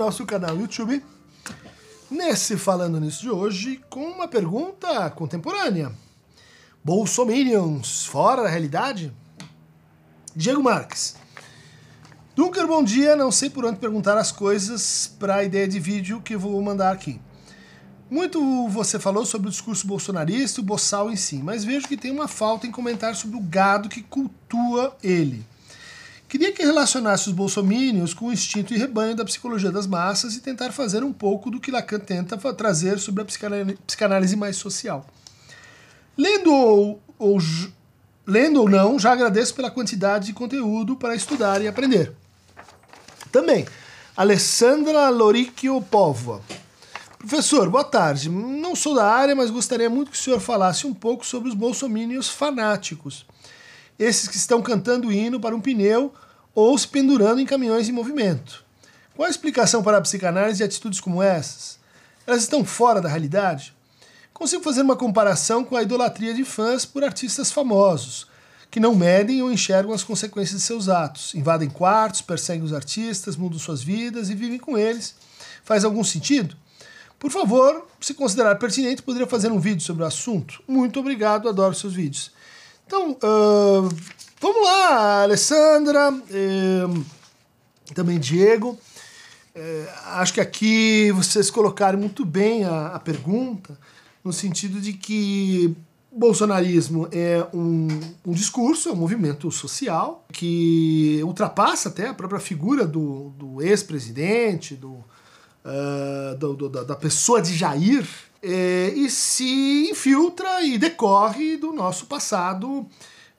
nosso 0.00 0.24
canal 0.24 0.56
YouTube. 0.56 1.04
Nesse 2.10 2.56
Falando 2.56 2.98
Nisso 2.98 3.20
de 3.20 3.30
hoje, 3.30 3.78
com 3.90 4.02
uma 4.02 4.26
pergunta 4.26 5.10
contemporânea. 5.10 5.92
Bolsominions, 6.82 8.06
fora 8.06 8.44
da 8.44 8.48
realidade? 8.48 9.12
Diego 10.34 10.62
Marques. 10.62 11.16
Dunker, 12.34 12.66
bom 12.66 12.82
dia. 12.82 13.14
Não 13.14 13.30
sei 13.30 13.50
por 13.50 13.66
onde 13.66 13.78
perguntar 13.78 14.16
as 14.16 14.32
coisas 14.32 15.14
para 15.18 15.36
a 15.36 15.44
ideia 15.44 15.68
de 15.68 15.78
vídeo 15.78 16.22
que 16.22 16.34
vou 16.34 16.62
mandar 16.62 16.92
aqui. 16.92 17.20
Muito 18.08 18.68
você 18.68 18.98
falou 18.98 19.26
sobre 19.26 19.48
o 19.48 19.50
discurso 19.50 19.86
bolsonarista 19.86 20.62
o 20.62 20.64
boçal 20.64 21.10
em 21.10 21.16
si, 21.16 21.36
mas 21.36 21.62
vejo 21.62 21.86
que 21.86 21.98
tem 21.98 22.10
uma 22.10 22.26
falta 22.26 22.66
em 22.66 22.70
comentar 22.70 23.14
sobre 23.14 23.36
o 23.36 23.42
gado 23.42 23.90
que 23.90 24.02
cultua 24.02 24.96
ele. 25.02 25.44
Queria 26.30 26.52
que 26.52 26.62
relacionasse 26.62 27.26
os 27.28 27.34
bolsomínios 27.34 28.14
com 28.14 28.26
o 28.26 28.32
instinto 28.32 28.72
e 28.72 28.78
rebanho 28.78 29.16
da 29.16 29.24
psicologia 29.24 29.72
das 29.72 29.84
massas 29.84 30.36
e 30.36 30.40
tentar 30.40 30.70
fazer 30.70 31.02
um 31.02 31.12
pouco 31.12 31.50
do 31.50 31.58
que 31.58 31.72
Lacan 31.72 31.98
tenta 31.98 32.38
trazer 32.54 33.00
sobre 33.00 33.22
a 33.22 33.74
psicanálise 33.84 34.36
mais 34.36 34.54
social. 34.54 35.04
Lendo 36.16 36.54
ou, 36.54 37.02
ou, 37.18 37.36
lendo 38.24 38.60
ou 38.60 38.70
não, 38.70 38.96
já 38.96 39.10
agradeço 39.10 39.56
pela 39.56 39.72
quantidade 39.72 40.26
de 40.26 40.32
conteúdo 40.32 40.94
para 40.94 41.16
estudar 41.16 41.60
e 41.62 41.66
aprender. 41.66 42.12
Também, 43.32 43.66
Alessandra 44.16 45.08
Loricchio 45.08 45.82
Povoa. 45.82 46.42
Professor, 47.18 47.68
boa 47.68 47.82
tarde. 47.82 48.28
Não 48.28 48.76
sou 48.76 48.94
da 48.94 49.04
área, 49.04 49.34
mas 49.34 49.50
gostaria 49.50 49.90
muito 49.90 50.12
que 50.12 50.16
o 50.16 50.20
senhor 50.20 50.38
falasse 50.38 50.86
um 50.86 50.94
pouco 50.94 51.26
sobre 51.26 51.48
os 51.48 51.56
bolsomínios 51.56 52.28
fanáticos 52.28 53.26
esses 54.00 54.26
que 54.26 54.36
estão 54.36 54.62
cantando 54.62 55.12
hino 55.12 55.38
para 55.38 55.54
um 55.54 55.60
pneu 55.60 56.14
ou 56.54 56.76
se 56.76 56.88
pendurando 56.88 57.38
em 57.38 57.44
caminhões 57.44 57.86
em 57.86 57.92
movimento. 57.92 58.64
Qual 59.14 59.26
a 59.26 59.30
explicação 59.30 59.82
para 59.82 59.98
a 59.98 60.00
psicanálise 60.00 60.56
de 60.56 60.64
atitudes 60.64 61.00
como 61.00 61.22
essas? 61.22 61.78
Elas 62.26 62.40
estão 62.40 62.64
fora 62.64 63.02
da 63.02 63.10
realidade? 63.10 63.74
Consigo 64.32 64.62
fazer 64.62 64.80
uma 64.80 64.96
comparação 64.96 65.62
com 65.62 65.76
a 65.76 65.82
idolatria 65.82 66.32
de 66.32 66.46
fãs 66.46 66.86
por 66.86 67.04
artistas 67.04 67.52
famosos, 67.52 68.26
que 68.70 68.80
não 68.80 68.94
medem 68.94 69.42
ou 69.42 69.52
enxergam 69.52 69.92
as 69.92 70.02
consequências 70.02 70.62
de 70.62 70.66
seus 70.66 70.88
atos, 70.88 71.34
invadem 71.34 71.68
quartos, 71.68 72.22
perseguem 72.22 72.64
os 72.64 72.72
artistas, 72.72 73.36
mudam 73.36 73.58
suas 73.58 73.82
vidas 73.82 74.30
e 74.30 74.34
vivem 74.34 74.58
com 74.58 74.78
eles. 74.78 75.14
Faz 75.62 75.84
algum 75.84 76.02
sentido? 76.02 76.56
Por 77.18 77.30
favor, 77.30 77.86
se 78.00 78.14
considerar 78.14 78.54
pertinente, 78.54 79.02
poderia 79.02 79.26
fazer 79.26 79.52
um 79.52 79.60
vídeo 79.60 79.82
sobre 79.82 80.04
o 80.04 80.06
assunto. 80.06 80.62
Muito 80.66 80.98
obrigado, 80.98 81.50
adoro 81.50 81.74
seus 81.74 81.92
vídeos. 81.92 82.30
Então, 82.90 83.12
uh, 83.12 83.88
vamos 84.40 84.64
lá, 84.64 85.22
Alessandra, 85.22 86.12
eh, 86.28 86.88
também 87.94 88.18
Diego. 88.18 88.76
Eh, 89.54 89.88
acho 90.06 90.34
que 90.34 90.40
aqui 90.40 91.12
vocês 91.12 91.52
colocaram 91.52 92.00
muito 92.00 92.24
bem 92.24 92.64
a, 92.64 92.88
a 92.88 92.98
pergunta, 92.98 93.78
no 94.24 94.32
sentido 94.32 94.80
de 94.80 94.92
que 94.92 95.72
bolsonarismo 96.10 97.06
é 97.12 97.46
um, 97.54 97.86
um, 98.26 98.32
discurso, 98.32 98.88
é 98.88 98.92
um 98.92 98.96
movimento 98.96 99.52
social 99.52 100.26
que 100.32 101.20
ultrapassa 101.22 101.90
até 101.90 102.08
a 102.08 102.14
própria 102.14 102.40
figura 102.40 102.88
do, 102.88 103.30
do 103.38 103.62
ex-presidente, 103.62 104.74
do, 104.74 104.94
uh, 104.94 106.36
do, 106.40 106.54
do, 106.54 106.68
da 106.68 106.96
pessoa 106.96 107.40
de 107.40 107.56
Jair, 107.56 108.04
é, 108.42 108.92
e 108.94 109.10
se 109.10 109.90
infiltra 109.90 110.62
e 110.62 110.78
decorre 110.78 111.56
do 111.56 111.72
nosso 111.72 112.06
passado, 112.06 112.86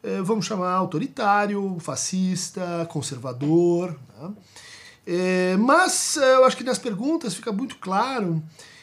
é, 0.03 0.21
vamos 0.21 0.45
chamar 0.45 0.73
autoritário, 0.73 1.77
fascista, 1.80 2.88
conservador. 2.89 3.97
Né? 4.19 4.31
É, 5.07 5.57
mas 5.57 6.16
eu 6.17 6.45
acho 6.45 6.56
que 6.56 6.63
nas 6.63 6.78
perguntas 6.78 7.34
fica 7.34 7.51
muito 7.51 7.78
claro 7.78 8.41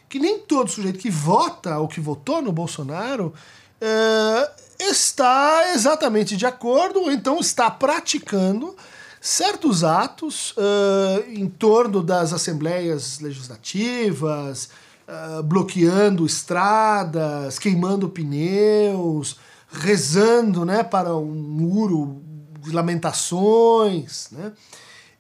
que 0.09 0.19
nem 0.19 0.39
todo 0.39 0.71
sujeito 0.71 0.99
que 0.99 1.11
vota 1.11 1.79
ou 1.79 1.87
que 1.87 2.01
votou 2.01 2.43
no 2.43 2.51
Bolsonaro 2.51 3.33
é, 3.81 4.51
está 4.81 5.73
exatamente 5.75 6.37
de 6.37 6.47
acordo 6.47 7.01
ou 7.01 7.13
então 7.13 7.39
está 7.39 7.71
praticando 7.71 8.75
certos 9.21 9.83
atos 9.83 10.53
uh, 10.53 11.29
em 11.29 11.49
torno 11.49 12.03
das 12.03 12.33
assembleias 12.33 13.19
legislativas, 13.19 14.71
uh, 15.09 15.43
bloqueando 15.43 16.27
estradas, 16.27 17.59
queimando 17.59 18.09
pneus, 18.09 19.39
rezando 19.71 20.65
né, 20.65 20.83
para 20.83 21.17
um 21.17 21.35
muro 21.35 22.23
de 22.61 22.71
lamentações. 22.71 24.29
Né? 24.31 24.53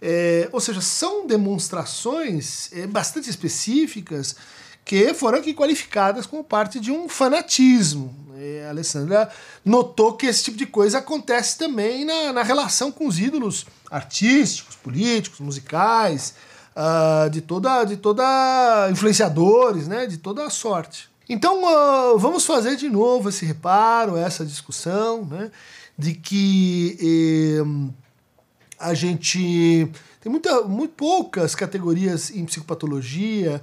É, 0.00 0.48
ou 0.52 0.60
seja, 0.60 0.80
são 0.80 1.26
demonstrações 1.26 2.70
é, 2.72 2.86
bastante 2.86 3.28
específicas 3.28 4.36
que 4.84 5.12
foram 5.12 5.38
aqui 5.38 5.52
qualificadas 5.52 6.24
como 6.24 6.44
parte 6.44 6.78
de 6.80 6.90
um 6.90 7.08
fanatismo. 7.08 8.14
E 8.38 8.60
a 8.60 8.70
Alessandra 8.70 9.28
notou 9.64 10.14
que 10.14 10.26
esse 10.26 10.44
tipo 10.44 10.56
de 10.56 10.64
coisa 10.64 10.98
acontece 10.98 11.58
também 11.58 12.04
na, 12.04 12.32
na 12.32 12.42
relação 12.42 12.92
com 12.92 13.06
os 13.06 13.18
ídolos 13.18 13.66
artísticos, 13.90 14.76
políticos, 14.76 15.40
musicais, 15.40 16.34
uh, 16.78 17.28
de 17.28 17.40
toda, 17.40 17.84
de 17.84 17.96
toda 17.96 18.88
influenciadores, 18.90 19.88
né, 19.88 20.06
de 20.06 20.18
toda 20.18 20.46
a 20.46 20.50
sorte. 20.50 21.10
Então 21.28 21.64
uh, 21.64 22.18
vamos 22.18 22.46
fazer 22.46 22.76
de 22.76 22.88
novo 22.88 23.28
esse 23.28 23.44
reparo, 23.44 24.16
essa 24.16 24.46
discussão, 24.46 25.24
né, 25.24 25.50
de 25.98 26.14
que 26.14 26.96
eh, 27.02 27.90
a 28.78 28.94
gente 28.94 29.90
tem 30.20 30.30
muita, 30.30 30.62
muito 30.62 30.94
poucas 30.94 31.56
categorias 31.56 32.30
em 32.30 32.44
psicopatologia 32.44 33.60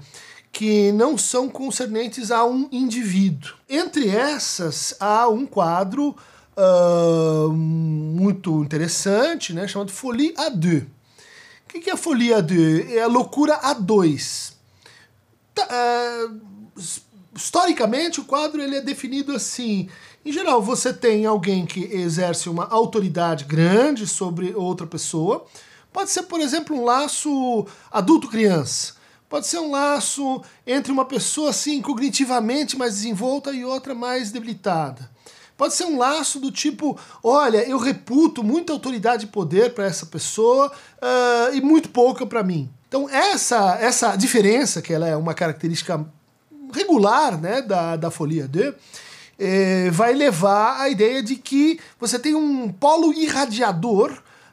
que 0.52 0.92
não 0.92 1.18
são 1.18 1.48
concernentes 1.48 2.32
a 2.32 2.46
um 2.46 2.68
indivíduo. 2.74 3.54
Entre 3.70 4.10
essas, 4.10 4.94
há 5.00 5.30
um 5.30 5.46
quadro 5.46 6.14
uh, 6.58 7.52
muito 7.52 8.62
interessante, 8.62 9.54
né, 9.54 9.66
chamado 9.66 9.92
Folie 9.92 10.34
à 10.38 10.50
deux. 10.50 10.84
O 11.76 11.80
que 11.80 11.90
é 11.90 11.94
a 11.94 11.98
Folie 11.98 12.34
à 12.34 12.42
deux? 12.42 12.92
É 12.92 13.02
a 13.02 13.08
loucura 13.08 13.56
a 13.56 13.74
dois. 13.74 14.54
Tá, 15.54 15.68
uh, 15.68 16.82
historicamente, 17.36 18.20
o 18.20 18.26
quadro 18.26 18.62
ele 18.62 18.78
é 18.78 18.82
definido 18.82 19.34
assim. 19.34 19.90
Em 20.24 20.32
geral, 20.32 20.62
você 20.62 20.94
tem 20.94 21.26
alguém 21.26 21.66
que 21.66 21.84
exerce 21.84 22.50
uma 22.50 22.68
autoridade 22.68 23.44
grande 23.44 24.08
sobre 24.08 24.54
outra 24.56 24.88
pessoa. 24.88 25.46
Pode 25.92 26.10
ser, 26.10 26.24
por 26.24 26.40
exemplo, 26.40 26.76
um 26.76 26.84
laço 26.84 27.68
adulto-criança 27.92 28.96
Pode 29.28 29.48
ser 29.48 29.60
um 29.60 29.72
laço 29.72 30.42
entre 30.68 30.92
uma 30.92 31.04
pessoa 31.04 31.50
assim 31.50 31.82
cognitivamente 31.82 32.78
mais 32.78 32.96
desenvolta 32.96 33.52
e 33.52 33.66
outra 33.66 33.96
mais 33.96 34.32
debilitada. 34.32 35.10
Pode 35.58 35.74
ser 35.74 35.86
um 35.86 35.98
laço 35.98 36.40
do 36.40 36.52
tipo, 36.52 36.98
olha, 37.24 37.68
eu 37.68 37.78
reputo 37.78 38.44
muita 38.44 38.74
autoridade 38.74 39.26
e 39.26 39.30
poder 39.30 39.74
para 39.74 39.86
essa 39.86 40.06
pessoa 40.06 40.70
uh, 40.70 41.56
e 41.56 41.62
muito 41.62 41.90
pouca 41.90 42.26
para 42.26 42.44
mim. 42.44 42.70
Então 42.88 43.10
essa 43.10 43.78
essa 43.80 44.16
diferença, 44.16 44.82
que 44.82 44.94
ela 44.94 45.08
é 45.08 45.16
uma 45.16 45.34
característica 45.34 46.06
regular 46.74 47.40
né, 47.40 47.62
da, 47.62 47.96
da 47.96 48.12
folia 48.12 48.48
D, 48.48 48.74
eh, 49.40 49.90
vai 49.92 50.14
levar 50.14 50.82
à 50.82 50.90
ideia 50.90 51.22
de 51.22 51.36
que 51.36 51.80
você 52.00 52.18
tem 52.20 52.36
um 52.36 52.70
polo 52.70 53.14
irradiador 53.14 54.12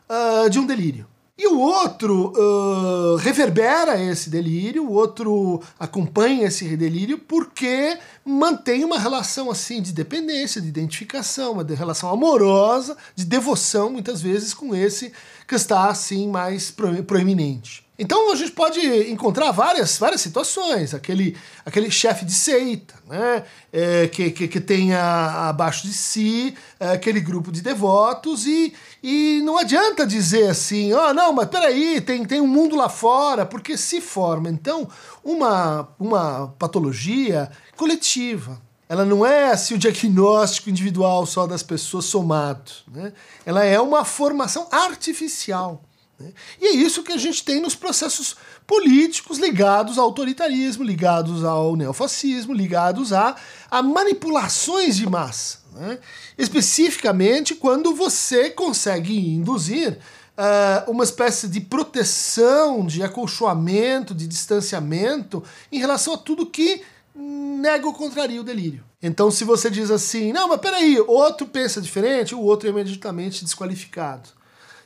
uh, 0.08 0.50
de 0.50 0.58
um 0.58 0.66
delírio. 0.66 1.06
E 1.42 1.46
o 1.48 1.58
outro 1.58 2.32
uh, 2.36 3.16
reverbera 3.16 4.00
esse 4.00 4.30
delírio, 4.30 4.86
o 4.86 4.92
outro 4.92 5.60
acompanha 5.76 6.46
esse 6.46 6.76
delírio 6.76 7.18
porque 7.18 7.98
mantém 8.24 8.84
uma 8.84 8.96
relação 8.96 9.50
assim 9.50 9.82
de 9.82 9.92
dependência, 9.92 10.60
de 10.60 10.68
identificação, 10.68 11.54
uma 11.54 11.64
relação 11.64 12.08
amorosa, 12.10 12.96
de 13.16 13.24
devoção 13.24 13.90
muitas 13.90 14.22
vezes 14.22 14.54
com 14.54 14.72
esse 14.72 15.12
que 15.48 15.56
está 15.56 15.88
assim 15.88 16.28
mais 16.28 16.70
proeminente. 16.70 17.84
Então 17.98 18.32
a 18.32 18.34
gente 18.36 18.52
pode 18.52 18.80
encontrar 19.10 19.52
várias, 19.52 19.98
várias 19.98 20.20
situações. 20.20 20.94
Aquele, 20.94 21.36
aquele 21.64 21.90
chefe 21.90 22.24
de 22.24 22.32
seita, 22.32 22.94
né? 23.08 23.44
É, 23.72 24.08
que, 24.08 24.30
que, 24.30 24.48
que 24.48 24.60
tem 24.60 24.94
abaixo 24.94 25.86
de 25.86 25.92
si 25.92 26.54
é, 26.80 26.92
aquele 26.92 27.20
grupo 27.20 27.52
de 27.52 27.62
devotos 27.62 28.46
e, 28.46 28.74
e 29.02 29.40
não 29.42 29.58
adianta 29.58 30.06
dizer 30.06 30.48
assim, 30.50 30.92
ó, 30.92 31.10
oh, 31.10 31.14
não, 31.14 31.32
mas 31.32 31.48
peraí, 31.48 32.00
tem, 32.00 32.24
tem 32.24 32.40
um 32.40 32.46
mundo 32.46 32.76
lá 32.76 32.88
fora, 32.88 33.44
porque 33.44 33.76
se 33.76 34.00
forma 34.00 34.48
então 34.48 34.88
uma, 35.24 35.88
uma 35.98 36.54
patologia 36.58 37.50
coletiva. 37.76 38.60
Ela 38.88 39.04
não 39.04 39.24
é 39.24 39.50
assim 39.50 39.74
o 39.74 39.78
diagnóstico 39.78 40.68
individual 40.68 41.24
só 41.26 41.46
das 41.46 41.62
pessoas 41.62 42.04
somado. 42.04 42.70
Né? 42.86 43.12
Ela 43.44 43.64
é 43.64 43.80
uma 43.80 44.04
formação 44.04 44.68
artificial. 44.70 45.82
Né? 46.22 46.32
E 46.60 46.66
é 46.66 46.70
isso 46.72 47.02
que 47.02 47.12
a 47.12 47.16
gente 47.16 47.44
tem 47.44 47.60
nos 47.60 47.74
processos 47.74 48.36
políticos 48.66 49.38
ligados 49.38 49.98
ao 49.98 50.04
autoritarismo, 50.04 50.84
ligados 50.84 51.44
ao 51.44 51.74
neofascismo, 51.74 52.54
ligados 52.54 53.12
a, 53.12 53.34
a 53.70 53.82
manipulações 53.82 54.96
de 54.96 55.08
massa. 55.08 55.58
Né? 55.72 55.98
Especificamente 56.38 57.54
quando 57.54 57.94
você 57.94 58.50
consegue 58.50 59.18
induzir 59.34 59.98
uh, 60.38 60.90
uma 60.90 61.04
espécie 61.04 61.48
de 61.48 61.60
proteção, 61.60 62.86
de 62.86 63.02
acolchoamento, 63.02 64.14
de 64.14 64.26
distanciamento 64.26 65.42
em 65.70 65.78
relação 65.78 66.14
a 66.14 66.18
tudo 66.18 66.46
que 66.46 66.82
nega 67.14 67.86
ou 67.86 67.92
contraria 67.92 68.40
o 68.40 68.44
delírio. 68.44 68.84
Então, 69.02 69.30
se 69.30 69.44
você 69.44 69.68
diz 69.68 69.90
assim, 69.90 70.32
não, 70.32 70.48
mas 70.48 70.60
peraí, 70.60 70.98
outro 71.00 71.46
pensa 71.46 71.80
diferente, 71.80 72.34
o 72.34 72.40
outro 72.40 72.68
é 72.68 72.70
imediatamente 72.70 73.44
desqualificado. 73.44 74.28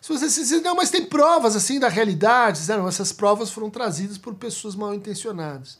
Se 0.06 0.12
você 0.12 0.28
diz, 0.28 0.62
não, 0.62 0.76
mas 0.76 0.88
tem 0.88 1.04
provas 1.04 1.56
assim 1.56 1.80
da 1.80 1.88
realidade, 1.88 2.60
não, 2.68 2.86
essas 2.86 3.10
provas 3.10 3.50
foram 3.50 3.68
trazidas 3.68 4.16
por 4.16 4.36
pessoas 4.36 4.76
mal 4.76 4.94
intencionadas. 4.94 5.78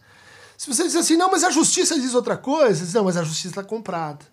Se 0.59 0.67
você 0.67 0.83
diz 0.83 0.97
assim, 0.97 1.17
não, 1.17 1.31
mas 1.31 1.45
a 1.45 1.51
justiça 1.51 1.95
diz 1.95 2.13
outra 2.13 2.37
coisa, 2.37 2.85
diz, 2.85 2.93
não, 2.93 3.05
mas 3.05 3.17
a 3.17 3.23
justiça 3.23 3.51
está 3.51 3.63
comprada. 3.63 4.27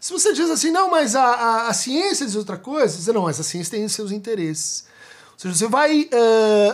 Se 0.00 0.12
você 0.12 0.32
diz 0.32 0.50
assim, 0.50 0.72
não, 0.72 0.90
mas 0.90 1.14
a, 1.14 1.22
a, 1.22 1.68
a 1.68 1.74
ciência 1.74 2.26
diz 2.26 2.34
outra 2.34 2.56
coisa, 2.56 2.96
diz, 2.96 3.06
não, 3.06 3.22
mas 3.22 3.38
a 3.38 3.44
ciência 3.44 3.78
tem 3.78 3.86
seus 3.86 4.10
interesses. 4.10 4.86
Ou 5.34 5.38
seja, 5.38 5.54
você 5.54 5.68
vai, 5.68 6.10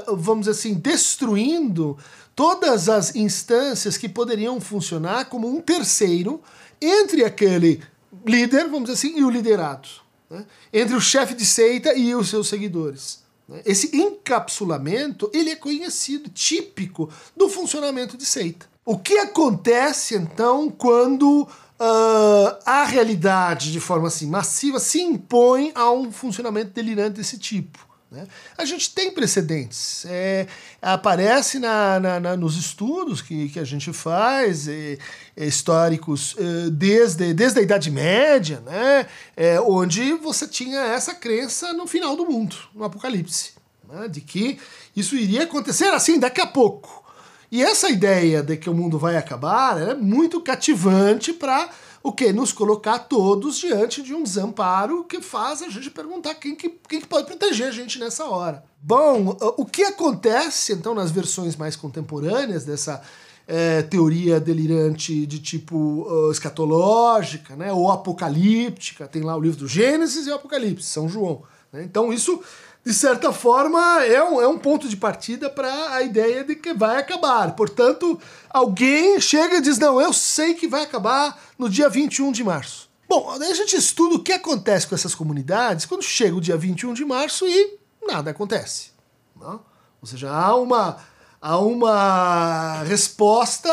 uh, 0.09 0.17
vamos 0.17 0.47
dizer 0.47 0.59
assim, 0.59 0.73
destruindo 0.73 1.99
todas 2.35 2.89
as 2.89 3.15
instâncias 3.15 3.99
que 3.99 4.09
poderiam 4.09 4.59
funcionar 4.63 5.27
como 5.27 5.47
um 5.47 5.61
terceiro 5.61 6.41
entre 6.81 7.23
aquele 7.23 7.83
líder, 8.25 8.65
vamos 8.65 8.85
dizer 8.85 8.93
assim, 8.95 9.19
e 9.19 9.23
o 9.23 9.29
liderado. 9.29 10.01
Né? 10.33 10.47
Entre 10.73 10.97
o 10.97 11.01
chefe 11.01 11.35
de 11.35 11.45
seita 11.45 11.93
e 11.93 12.15
os 12.15 12.31
seus 12.31 12.49
seguidores. 12.49 13.23
Né? 13.47 13.61
Esse 13.67 13.95
encapsulamento 13.95 15.31
ele 15.35 15.51
é 15.51 15.57
conhecido, 15.57 16.31
típico 16.31 17.11
do 17.37 17.51
funcionamento 17.51 18.17
de 18.17 18.25
seita. 18.25 18.67
O 18.83 18.99
que 18.99 19.19
acontece 19.19 20.17
então 20.17 20.71
quando 20.71 21.43
uh, 21.43 22.59
a 22.65 22.85
realidade, 22.85 23.71
de 23.71 23.79
forma 23.79 24.09
assim 24.09 24.27
massiva, 24.27 24.81
se 24.81 25.03
impõe 25.03 25.71
a 25.75 25.93
um 25.93 26.11
funcionamento 26.11 26.71
delirante 26.71 27.19
desse 27.19 27.39
tipo? 27.39 27.87
Né? 28.13 28.27
A 28.59 28.67
gente 28.67 28.95
tem 28.95 29.11
precedentes. 29.11 30.05
É, 30.07 30.47
aparece 30.83 31.59
na, 31.59 31.99
na, 31.99 32.21
na, 32.21 32.37
nos 32.37 32.59
estudos 32.59 33.23
que, 33.23 33.49
que 33.49 33.59
a 33.59 33.65
gente 33.65 33.91
faz, 33.91 34.69
é, 34.69 34.99
é, 35.35 35.47
históricos, 35.47 36.37
é, 36.39 36.69
desde, 36.69 37.33
desde 37.33 37.61
a 37.61 37.63
Idade 37.63 37.91
Média, 37.91 38.61
né? 38.67 39.07
É, 39.35 39.59
onde 39.63 40.13
você 40.13 40.47
tinha 40.47 40.81
essa 40.81 41.15
crença 41.15 41.73
no 41.73 41.87
final 41.87 42.15
do 42.15 42.27
mundo, 42.27 42.55
no 42.75 42.85
Apocalipse, 42.85 43.53
né? 43.89 44.09
de 44.09 44.21
que 44.21 44.59
isso 44.95 45.17
iria 45.17 45.45
acontecer 45.45 45.87
assim 45.87 46.21
daqui 46.21 46.43
a 46.43 46.47
pouco. 46.47 47.03
E 47.51 47.63
essa 47.63 47.89
ideia 47.89 48.43
de 48.43 48.59
que 48.59 48.69
o 48.69 48.75
mundo 48.75 48.99
vai 48.99 49.17
acabar 49.17 49.81
é 49.81 49.95
muito 49.95 50.39
cativante 50.41 51.33
para 51.33 51.71
o 52.03 52.13
que? 52.13 52.33
Nos 52.33 52.53
colocar 52.53 52.99
todos 52.99 53.59
diante 53.59 54.03
de 54.03 54.15
um 54.15 54.23
desamparo 54.23 55.05
que 55.05 55.21
faz 55.21 55.63
a 55.63 55.69
gente 55.69 55.91
perguntar 55.91 56.35
quem 56.35 56.55
que, 56.55 56.69
quem 56.89 57.01
que 57.01 57.07
pode 57.07 57.27
proteger 57.27 57.69
a 57.69 57.71
gente 57.71 57.99
nessa 57.99 58.25
hora. 58.25 58.65
Bom, 58.81 59.37
o 59.57 59.65
que 59.65 59.85
acontece 59.85 60.73
então 60.73 60.95
nas 60.95 61.11
versões 61.11 61.55
mais 61.57 61.77
contemporâneas 61.77 62.65
dessa 62.65 63.03
é, 63.47 63.83
teoria 63.83 64.41
delirante 64.41 65.27
de 65.27 65.39
tipo 65.39 65.77
uh, 65.77 66.33
escatológica, 66.33 67.55
né, 67.55 67.73
ou 67.73 67.91
apocalíptica, 67.91 69.07
tem 69.07 69.23
lá 69.23 69.37
o 69.37 69.41
livro 69.41 69.59
do 69.59 69.69
Gênesis 69.69 70.27
e 70.27 70.31
o 70.31 70.35
Apocalipse, 70.35 70.89
São 70.89 71.09
João. 71.09 71.43
Né? 71.73 71.85
Então 71.85 72.13
isso 72.13 72.41
de 72.85 72.93
certa 72.93 73.33
forma, 73.33 74.05
é 74.05 74.23
um, 74.23 74.41
é 74.41 74.49
um 74.49 74.59
ponto 74.59 74.89
de 74.89 74.97
partida 74.97 75.49
para 75.49 75.95
a 75.95 76.03
ideia 76.03 76.43
de 76.43 76.57
que 76.57 76.75
vai 76.75 76.99
acabar. 76.99 77.55
Portanto, 77.55 78.21
alguém 78.51 79.21
chega 79.21 79.57
e 79.57 79.61
diz: 79.61 79.79
Não, 79.79 80.01
eu 80.01 80.13
sei 80.13 80.55
que 80.55 80.67
vai 80.67 80.83
acabar 80.83 81.41
no 81.57 81.69
dia 81.71 81.89
21 81.89 82.33
de 82.33 82.43
março. 82.43 82.91
Bom, 83.09 83.39
daí 83.39 83.53
a 83.53 83.55
gente 83.55 83.77
estuda 83.77 84.17
o 84.17 84.23
que 84.23 84.33
acontece 84.33 84.87
com 84.87 84.95
essas 84.95 85.15
comunidades 85.15 85.87
quando 85.87 86.03
chega 86.03 86.35
o 86.35 86.41
dia 86.41 86.57
21 86.57 86.95
de 86.95 87.05
março 87.05 87.47
e 87.47 87.79
nada 88.05 88.31
acontece. 88.31 88.91
Não? 89.39 89.61
Ou 90.01 90.07
seja, 90.07 90.31
há 90.33 90.57
uma, 90.57 90.97
há 91.41 91.59
uma 91.59 92.83
resposta 92.83 93.71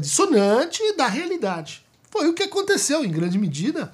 dissonante 0.00 0.82
da 0.96 1.06
realidade. 1.06 1.86
Foi 2.10 2.28
o 2.28 2.34
que 2.34 2.42
aconteceu, 2.42 3.04
em 3.04 3.10
grande 3.10 3.38
medida, 3.38 3.92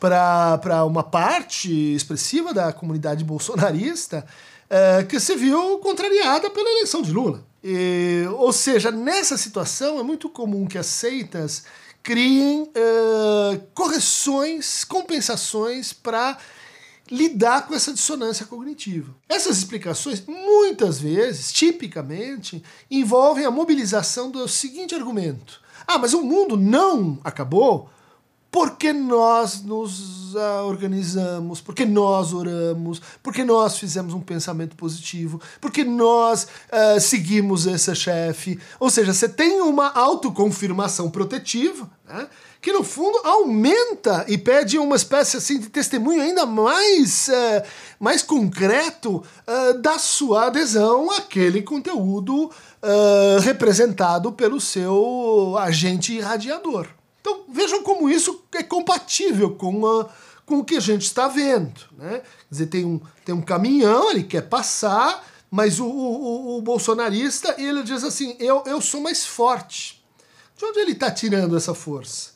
para 0.00 0.84
uma 0.86 1.02
parte 1.02 1.70
expressiva 1.94 2.54
da 2.54 2.72
comunidade 2.72 3.22
bolsonarista 3.22 4.24
é, 4.68 5.04
que 5.04 5.20
se 5.20 5.36
viu 5.36 5.78
contrariada 5.78 6.48
pela 6.48 6.70
eleição 6.70 7.02
de 7.02 7.12
Lula. 7.12 7.44
E, 7.62 8.24
ou 8.38 8.52
seja, 8.52 8.90
nessa 8.90 9.36
situação 9.36 10.00
é 10.00 10.02
muito 10.02 10.30
comum 10.30 10.66
que 10.66 10.78
as 10.78 10.86
seitas 10.86 11.64
criem 12.02 12.70
é, 12.74 13.60
correções, 13.74 14.84
compensações 14.84 15.92
para 15.92 16.38
lidar 17.10 17.66
com 17.66 17.74
essa 17.74 17.92
dissonância 17.92 18.46
cognitiva. 18.46 19.14
Essas 19.28 19.58
explicações, 19.58 20.24
muitas 20.26 20.98
vezes, 20.98 21.52
tipicamente, 21.52 22.62
envolvem 22.90 23.44
a 23.44 23.50
mobilização 23.50 24.30
do 24.30 24.48
seguinte 24.48 24.94
argumento: 24.94 25.60
ah, 25.86 25.98
mas 25.98 26.14
o 26.14 26.22
mundo 26.22 26.56
não 26.56 27.18
acabou 27.22 27.90
porque 28.50 28.92
nós 28.92 29.62
nos 29.62 30.34
uh, 30.34 30.64
organizamos, 30.66 31.60
porque 31.60 31.86
nós 31.86 32.32
oramos, 32.32 33.00
porque 33.22 33.44
nós 33.44 33.78
fizemos 33.78 34.12
um 34.12 34.20
pensamento 34.20 34.74
positivo, 34.74 35.40
porque 35.60 35.84
nós 35.84 36.44
uh, 36.44 37.00
seguimos 37.00 37.66
esse 37.66 37.94
chefe. 37.94 38.58
Ou 38.80 38.90
seja, 38.90 39.14
você 39.14 39.28
tem 39.28 39.60
uma 39.60 39.92
autoconfirmação 39.92 41.08
protetiva, 41.10 41.88
né, 42.08 42.26
que 42.60 42.72
no 42.72 42.82
fundo 42.82 43.18
aumenta 43.24 44.24
e 44.28 44.36
pede 44.36 44.78
uma 44.78 44.96
espécie 44.96 45.36
assim 45.36 45.60
de 45.60 45.68
testemunho 45.68 46.20
ainda 46.20 46.44
mais, 46.44 47.28
uh, 47.28 47.62
mais 48.00 48.22
concreto 48.22 49.22
da 49.80 49.98
sua 49.98 50.46
adesão 50.46 51.10
àquele 51.10 51.62
conteúdo 51.62 52.50
representado 53.42 54.32
pelo 54.32 54.60
seu 54.60 55.56
agente 55.58 56.14
irradiador. 56.14 56.86
Então 57.30 57.44
vejam 57.48 57.82
como 57.84 58.10
isso 58.10 58.42
é 58.52 58.62
compatível 58.62 59.54
com, 59.54 59.86
a, 59.86 60.08
com 60.44 60.58
o 60.58 60.64
que 60.64 60.76
a 60.76 60.80
gente 60.80 61.02
está 61.02 61.28
vendo. 61.28 61.80
Né? 61.96 62.18
Quer 62.18 62.50
dizer, 62.50 62.66
tem 62.66 62.84
um, 62.84 63.00
tem 63.24 63.34
um 63.34 63.42
caminhão, 63.42 64.10
ele 64.10 64.24
quer 64.24 64.42
passar, 64.42 65.24
mas 65.48 65.78
o, 65.78 65.86
o, 65.86 66.58
o 66.58 66.62
bolsonarista 66.62 67.54
ele 67.56 67.84
diz 67.84 68.02
assim: 68.02 68.36
eu, 68.40 68.64
eu 68.66 68.80
sou 68.80 69.00
mais 69.00 69.24
forte. 69.24 70.02
De 70.56 70.64
onde 70.64 70.80
ele 70.80 70.92
está 70.92 71.10
tirando 71.10 71.56
essa 71.56 71.72
força? 71.72 72.32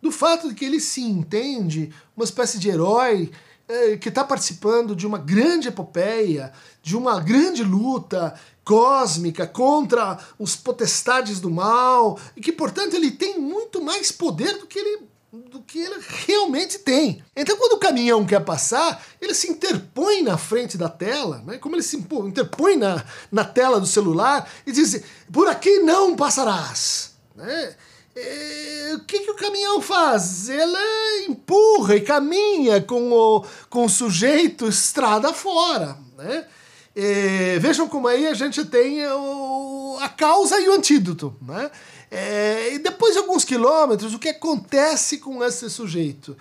Do 0.00 0.10
fato 0.10 0.48
de 0.48 0.54
que 0.54 0.64
ele 0.64 0.80
se 0.80 1.00
entende 1.00 1.94
uma 2.16 2.24
espécie 2.24 2.58
de 2.58 2.68
herói 2.68 3.30
é, 3.72 3.96
que 3.96 4.10
está 4.10 4.22
participando 4.22 4.94
de 4.94 5.06
uma 5.06 5.16
grande 5.16 5.68
epopeia, 5.68 6.52
de 6.82 6.94
uma 6.94 7.18
grande 7.18 7.64
luta 7.64 8.34
cósmica 8.62 9.46
contra 9.46 10.18
os 10.38 10.54
potestades 10.54 11.40
do 11.40 11.50
mal, 11.50 12.18
e 12.36 12.40
que, 12.42 12.52
portanto, 12.52 12.94
ele 12.94 13.10
tem 13.10 13.38
muito 13.38 13.82
mais 13.82 14.12
poder 14.12 14.58
do 14.58 14.66
que 14.66 14.78
ele 14.78 15.12
do 15.32 15.62
que 15.62 15.78
ele 15.78 15.98
realmente 16.26 16.78
tem. 16.80 17.24
Então, 17.34 17.56
quando 17.56 17.72
o 17.72 17.78
caminhão 17.78 18.26
quer 18.26 18.44
passar, 18.44 19.02
ele 19.18 19.32
se 19.32 19.50
interpõe 19.50 20.22
na 20.22 20.36
frente 20.36 20.76
da 20.76 20.90
tela, 20.90 21.42
né? 21.46 21.56
como 21.56 21.74
ele 21.74 21.82
se 21.82 21.96
interpõe 21.96 22.76
na, 22.76 23.02
na 23.30 23.42
tela 23.42 23.80
do 23.80 23.86
celular 23.86 24.46
e 24.66 24.72
diz: 24.72 25.02
por 25.32 25.48
aqui 25.48 25.78
não 25.78 26.14
passarás. 26.14 27.14
Né? 27.34 27.74
E, 28.14 28.94
o 28.94 29.00
que, 29.04 29.20
que 29.20 29.30
o 29.30 29.36
caminhão 29.36 29.80
faz? 29.80 30.48
Ele 30.48 31.26
empurra 31.28 31.96
e 31.96 32.00
caminha 32.00 32.80
com 32.80 33.10
o, 33.12 33.44
com 33.70 33.84
o 33.84 33.88
sujeito 33.88 34.68
estrada 34.68 35.32
fora. 35.32 35.96
Né? 36.16 36.46
É, 36.94 37.58
vejam 37.58 37.88
como 37.88 38.06
aí 38.08 38.26
a 38.26 38.34
gente 38.34 38.64
tem 38.66 39.06
o, 39.06 39.96
a 40.00 40.08
causa 40.08 40.60
e 40.60 40.68
o 40.68 40.72
antídoto. 40.72 41.34
Né? 41.40 41.70
É, 42.10 42.74
e 42.74 42.78
depois 42.78 43.14
de 43.14 43.20
alguns 43.20 43.44
quilômetros, 43.44 44.12
o 44.12 44.18
que 44.18 44.28
acontece 44.28 45.18
com 45.18 45.42
esse 45.42 45.70
sujeito? 45.70 46.36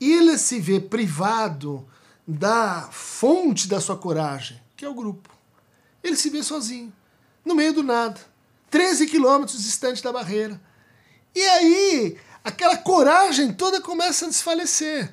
Ele 0.00 0.38
se 0.38 0.60
vê 0.60 0.78
privado 0.78 1.86
da 2.26 2.88
fonte 2.92 3.66
da 3.66 3.80
sua 3.80 3.96
coragem, 3.96 4.60
que 4.76 4.84
é 4.84 4.88
o 4.88 4.94
grupo. 4.94 5.30
Ele 6.02 6.16
se 6.16 6.30
vê 6.30 6.42
sozinho, 6.42 6.92
no 7.44 7.54
meio 7.54 7.72
do 7.72 7.82
nada, 7.82 8.20
13 8.70 9.06
quilômetros 9.06 9.62
distante 9.62 10.02
da 10.02 10.12
barreira. 10.12 10.60
E 11.36 11.42
aí, 11.42 12.16
aquela 12.42 12.78
coragem 12.78 13.52
toda 13.52 13.78
começa 13.78 14.24
a 14.24 14.28
desfalecer, 14.28 15.12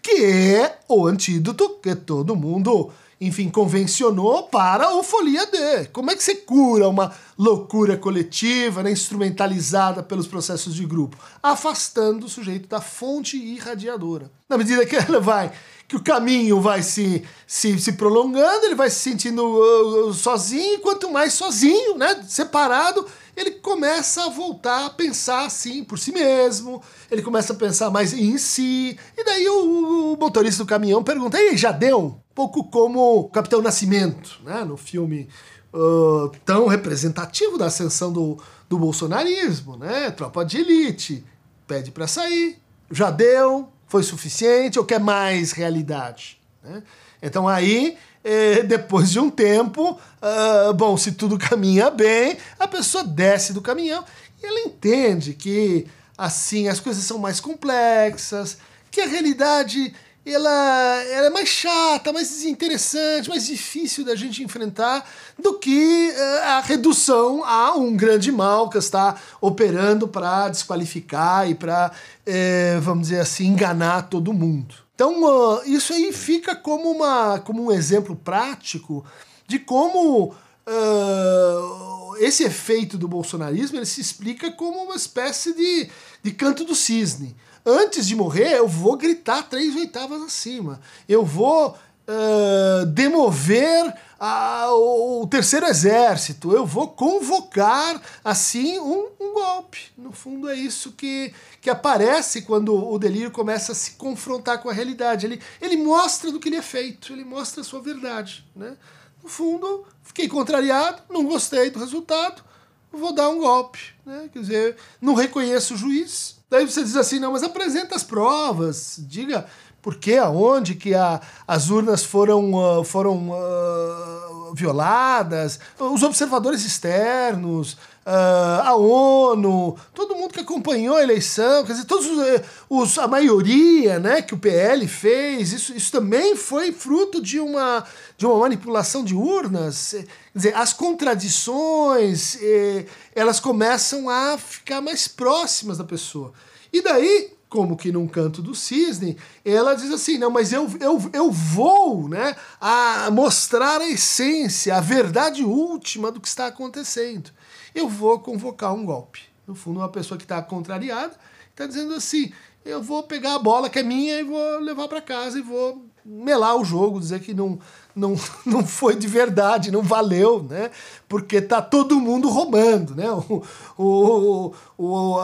que 0.00 0.24
é 0.24 0.78
o 0.88 1.06
antídoto 1.06 1.78
que 1.82 1.94
todo 1.94 2.34
mundo 2.34 2.90
enfim, 3.20 3.50
convencionou 3.50 4.44
para 4.44 4.94
o 4.94 5.02
Folia 5.02 5.44
D. 5.44 5.84
Como 5.92 6.10
é 6.10 6.16
que 6.16 6.22
você 6.22 6.34
cura 6.34 6.88
uma 6.88 7.12
loucura 7.38 7.94
coletiva, 7.94 8.82
né, 8.82 8.90
instrumentalizada 8.90 10.02
pelos 10.02 10.26
processos 10.26 10.74
de 10.74 10.86
grupo? 10.86 11.18
Afastando 11.42 12.24
o 12.24 12.30
sujeito 12.30 12.66
da 12.66 12.80
fonte 12.80 13.36
irradiadora. 13.36 14.30
Na 14.48 14.56
medida 14.56 14.86
que 14.86 14.96
ela 14.96 15.20
vai, 15.20 15.52
que 15.86 15.96
o 15.96 16.02
caminho 16.02 16.62
vai 16.62 16.82
se, 16.82 17.22
se, 17.46 17.78
se 17.78 17.92
prolongando, 17.92 18.64
ele 18.64 18.74
vai 18.74 18.88
se 18.88 19.00
sentindo 19.00 19.44
uh, 19.44 20.14
sozinho, 20.14 20.76
e 20.76 20.78
quanto 20.78 21.10
mais 21.10 21.34
sozinho, 21.34 21.98
né, 21.98 22.24
separado, 22.26 23.06
ele 23.40 23.52
começa 23.52 24.24
a 24.24 24.28
voltar 24.28 24.86
a 24.86 24.90
pensar 24.90 25.46
assim 25.46 25.82
por 25.82 25.98
si 25.98 26.12
mesmo, 26.12 26.82
ele 27.10 27.22
começa 27.22 27.52
a 27.52 27.56
pensar 27.56 27.90
mais 27.90 28.12
em 28.12 28.38
si, 28.38 28.98
e 29.16 29.24
daí 29.24 29.48
o, 29.48 30.12
o 30.12 30.16
motorista 30.16 30.64
do 30.64 30.68
caminhão 30.68 31.02
pergunta: 31.02 31.38
Ei, 31.38 31.56
já 31.56 31.72
deu? 31.72 32.20
pouco 32.40 32.64
como 32.64 33.28
Capitão 33.28 33.60
Nascimento, 33.60 34.40
né? 34.44 34.64
no 34.64 34.76
filme 34.76 35.28
uh, 35.74 36.30
tão 36.42 36.66
representativo 36.66 37.58
da 37.58 37.66
ascensão 37.66 38.10
do, 38.10 38.38
do 38.66 38.78
bolsonarismo, 38.78 39.76
né? 39.76 40.10
Tropa 40.10 40.42
de 40.42 40.56
elite, 40.56 41.22
pede 41.66 41.90
para 41.90 42.06
sair, 42.06 42.58
já 42.90 43.10
deu, 43.10 43.68
foi 43.86 44.02
suficiente 44.02 44.78
ou 44.78 44.86
quer 44.86 45.00
mais 45.00 45.52
realidade? 45.52 46.40
Né? 46.62 46.82
Então 47.22 47.46
aí, 47.46 47.98
eh, 48.22 48.62
depois 48.62 49.10
de 49.10 49.18
um 49.18 49.30
tempo, 49.30 49.98
uh, 50.20 50.74
bom, 50.74 50.96
se 50.96 51.12
tudo 51.12 51.38
caminha 51.38 51.90
bem, 51.90 52.36
a 52.58 52.68
pessoa 52.68 53.02
desce 53.02 53.52
do 53.52 53.62
caminhão 53.62 54.04
e 54.42 54.46
ela 54.46 54.60
entende 54.60 55.34
que 55.34 55.86
assim 56.16 56.68
as 56.68 56.80
coisas 56.80 57.02
são 57.04 57.18
mais 57.18 57.40
complexas, 57.40 58.58
que 58.90 59.00
a 59.00 59.06
realidade 59.06 59.94
ela, 60.26 61.02
ela 61.04 61.26
é 61.26 61.30
mais 61.30 61.48
chata, 61.48 62.12
mais 62.12 62.28
desinteressante, 62.28 63.28
mais 63.28 63.46
difícil 63.46 64.04
da 64.04 64.14
gente 64.14 64.42
enfrentar 64.42 65.08
do 65.38 65.58
que 65.58 66.12
uh, 66.14 66.44
a 66.44 66.60
redução 66.60 67.42
a 67.44 67.74
um 67.74 67.96
grande 67.96 68.30
mal 68.30 68.68
que 68.68 68.76
está 68.76 69.16
operando 69.40 70.06
para 70.06 70.50
desqualificar 70.50 71.48
e 71.48 71.54
para, 71.54 71.90
eh, 72.26 72.78
vamos 72.82 73.08
dizer 73.08 73.20
assim, 73.20 73.46
enganar 73.46 74.02
todo 74.02 74.32
mundo. 74.32 74.74
Então, 75.00 75.24
uh, 75.24 75.62
isso 75.64 75.94
aí 75.94 76.12
fica 76.12 76.54
como, 76.54 76.90
uma, 76.90 77.38
como 77.38 77.64
um 77.64 77.72
exemplo 77.72 78.14
prático 78.14 79.02
de 79.46 79.58
como 79.58 80.26
uh, 80.26 82.16
esse 82.18 82.44
efeito 82.44 82.98
do 82.98 83.08
bolsonarismo 83.08 83.78
ele 83.78 83.86
se 83.86 84.02
explica 84.02 84.52
como 84.52 84.84
uma 84.84 84.96
espécie 84.96 85.54
de, 85.54 85.88
de 86.22 86.32
canto 86.32 86.66
do 86.66 86.74
cisne 86.74 87.34
antes 87.64 88.06
de 88.06 88.14
morrer, 88.14 88.58
eu 88.58 88.68
vou 88.68 88.94
gritar 88.94 89.48
três 89.48 89.74
oitavas 89.74 90.20
acima. 90.20 90.82
Eu 91.08 91.24
vou 91.24 91.68
uh, 91.70 92.84
demover 92.84 93.94
a, 94.20 94.66
o, 94.74 95.22
o, 95.22 95.26
terceiro 95.26 95.64
exército. 95.64 96.52
Eu 96.52 96.66
vou 96.66 96.88
convocar, 96.88 98.00
assim, 98.22 98.78
um, 98.78 99.08
um, 99.18 99.32
golpe. 99.32 99.78
No 99.96 100.12
fundo, 100.12 100.50
é 100.50 100.54
isso 100.54 100.92
que, 100.92 101.32
que 101.58 101.70
aparece 101.70 102.42
quando 102.42 102.74
o 102.74 102.98
delírio 102.98 103.30
começa 103.30 103.72
a 103.72 103.74
se 103.74 103.92
confrontar 103.92 104.60
com 104.60 104.68
a 104.68 104.74
realidade. 104.74 105.24
Ele, 105.24 105.40
ele 105.58 105.78
mostra 105.78 106.30
do 106.30 106.38
que 106.38 106.50
ele 106.50 106.56
é 106.56 106.62
feito, 106.62 107.14
ele 107.14 107.24
mostra 107.24 107.62
a 107.62 107.64
sua 107.64 107.80
verdade. 107.80 108.44
Né? 108.54 108.76
No 109.22 109.28
fundo, 109.30 109.86
fiquei 110.02 110.28
contrariado, 110.28 111.02
não 111.08 111.24
gostei 111.24 111.70
do 111.70 111.78
resultado, 111.78 112.44
vou 112.92 113.14
dar 113.14 113.30
um 113.30 113.38
golpe. 113.38 113.80
Né? 114.04 114.28
Quer 114.30 114.38
dizer, 114.38 114.76
não 115.00 115.14
reconheço 115.14 115.72
o 115.72 115.78
juiz, 115.78 116.38
Daí 116.50 116.66
você 116.66 116.82
diz 116.82 116.96
assim, 116.96 117.20
não, 117.20 117.30
mas 117.30 117.44
apresenta 117.44 117.94
as 117.94 118.02
provas, 118.02 118.96
diga 118.98 119.46
por 119.82 119.96
que, 119.96 120.16
aonde 120.16 120.74
que 120.74 120.94
a, 120.94 121.20
as 121.46 121.70
urnas 121.70 122.04
foram, 122.04 122.52
uh, 122.54 122.84
foram 122.84 123.30
uh, 123.30 124.54
violadas, 124.54 125.58
os 125.78 126.02
observadores 126.02 126.64
externos, 126.64 127.76
uh, 128.06 128.62
a 128.64 128.74
ONU, 128.74 129.76
todo 129.94 130.14
mundo 130.14 130.32
que 130.32 130.40
acompanhou 130.40 130.96
a 130.96 131.02
eleição, 131.02 131.64
quer 131.64 131.72
dizer, 131.72 131.86
todos 131.86 132.06
os, 132.06 132.18
eh, 132.18 132.44
os, 132.68 132.98
a 132.98 133.06
maioria 133.06 133.98
né, 133.98 134.22
que 134.22 134.34
o 134.34 134.38
PL 134.38 134.86
fez, 134.86 135.52
isso, 135.52 135.74
isso 135.74 135.92
também 135.92 136.36
foi 136.36 136.72
fruto 136.72 137.22
de 137.22 137.38
uma, 137.38 137.84
de 138.16 138.26
uma 138.26 138.38
manipulação 138.38 139.04
de 139.04 139.14
urnas. 139.14 139.90
Quer 139.92 140.06
dizer, 140.34 140.56
as 140.56 140.72
contradições, 140.72 142.38
eh, 142.40 142.86
elas 143.14 143.40
começam 143.40 144.08
a 144.08 144.36
ficar 144.38 144.80
mais 144.80 145.06
próximas 145.06 145.78
da 145.78 145.84
pessoa. 145.84 146.32
E 146.72 146.82
daí, 146.82 147.32
como 147.50 147.76
que 147.76 147.92
num 147.92 148.06
canto 148.06 148.40
do 148.40 148.54
cisne, 148.54 149.18
ela 149.44 149.74
diz 149.74 149.90
assim, 149.90 150.16
não, 150.16 150.30
mas 150.30 150.52
eu, 150.52 150.66
eu, 150.80 151.10
eu 151.12 151.30
vou 151.30 152.08
né, 152.08 152.34
a 152.58 153.10
mostrar 153.10 153.82
a 153.82 153.90
essência, 153.90 154.76
a 154.76 154.80
verdade 154.80 155.44
última 155.44 156.10
do 156.10 156.20
que 156.20 156.28
está 156.28 156.46
acontecendo 156.46 157.30
eu 157.74 157.88
vou 157.88 158.18
convocar 158.18 158.74
um 158.74 158.84
golpe. 158.84 159.22
No 159.46 159.54
fundo, 159.54 159.80
uma 159.80 159.88
pessoa 159.88 160.18
que 160.18 160.24
está 160.24 160.40
contrariada 160.42 161.14
está 161.50 161.66
dizendo 161.66 161.94
assim: 161.94 162.32
eu 162.64 162.82
vou 162.82 163.02
pegar 163.02 163.34
a 163.34 163.38
bola 163.38 163.70
que 163.70 163.78
é 163.78 163.82
minha 163.82 164.20
e 164.20 164.24
vou 164.24 164.60
levar 164.60 164.88
para 164.88 165.00
casa 165.00 165.38
e 165.38 165.42
vou 165.42 165.84
melar 166.04 166.56
o 166.56 166.64
jogo, 166.64 167.00
dizer 167.00 167.20
que 167.20 167.34
não, 167.34 167.58
não, 167.94 168.14
não 168.44 168.66
foi 168.66 168.94
de 168.96 169.06
verdade, 169.06 169.70
não 169.70 169.82
valeu, 169.82 170.42
né? 170.42 170.70
Porque 171.08 171.40
tá 171.40 171.60
todo 171.60 172.00
mundo 172.00 172.28
roubando, 172.28 172.94
né? 172.94 173.10
O, 173.10 173.42
o, 173.78 174.52
o 174.76 175.18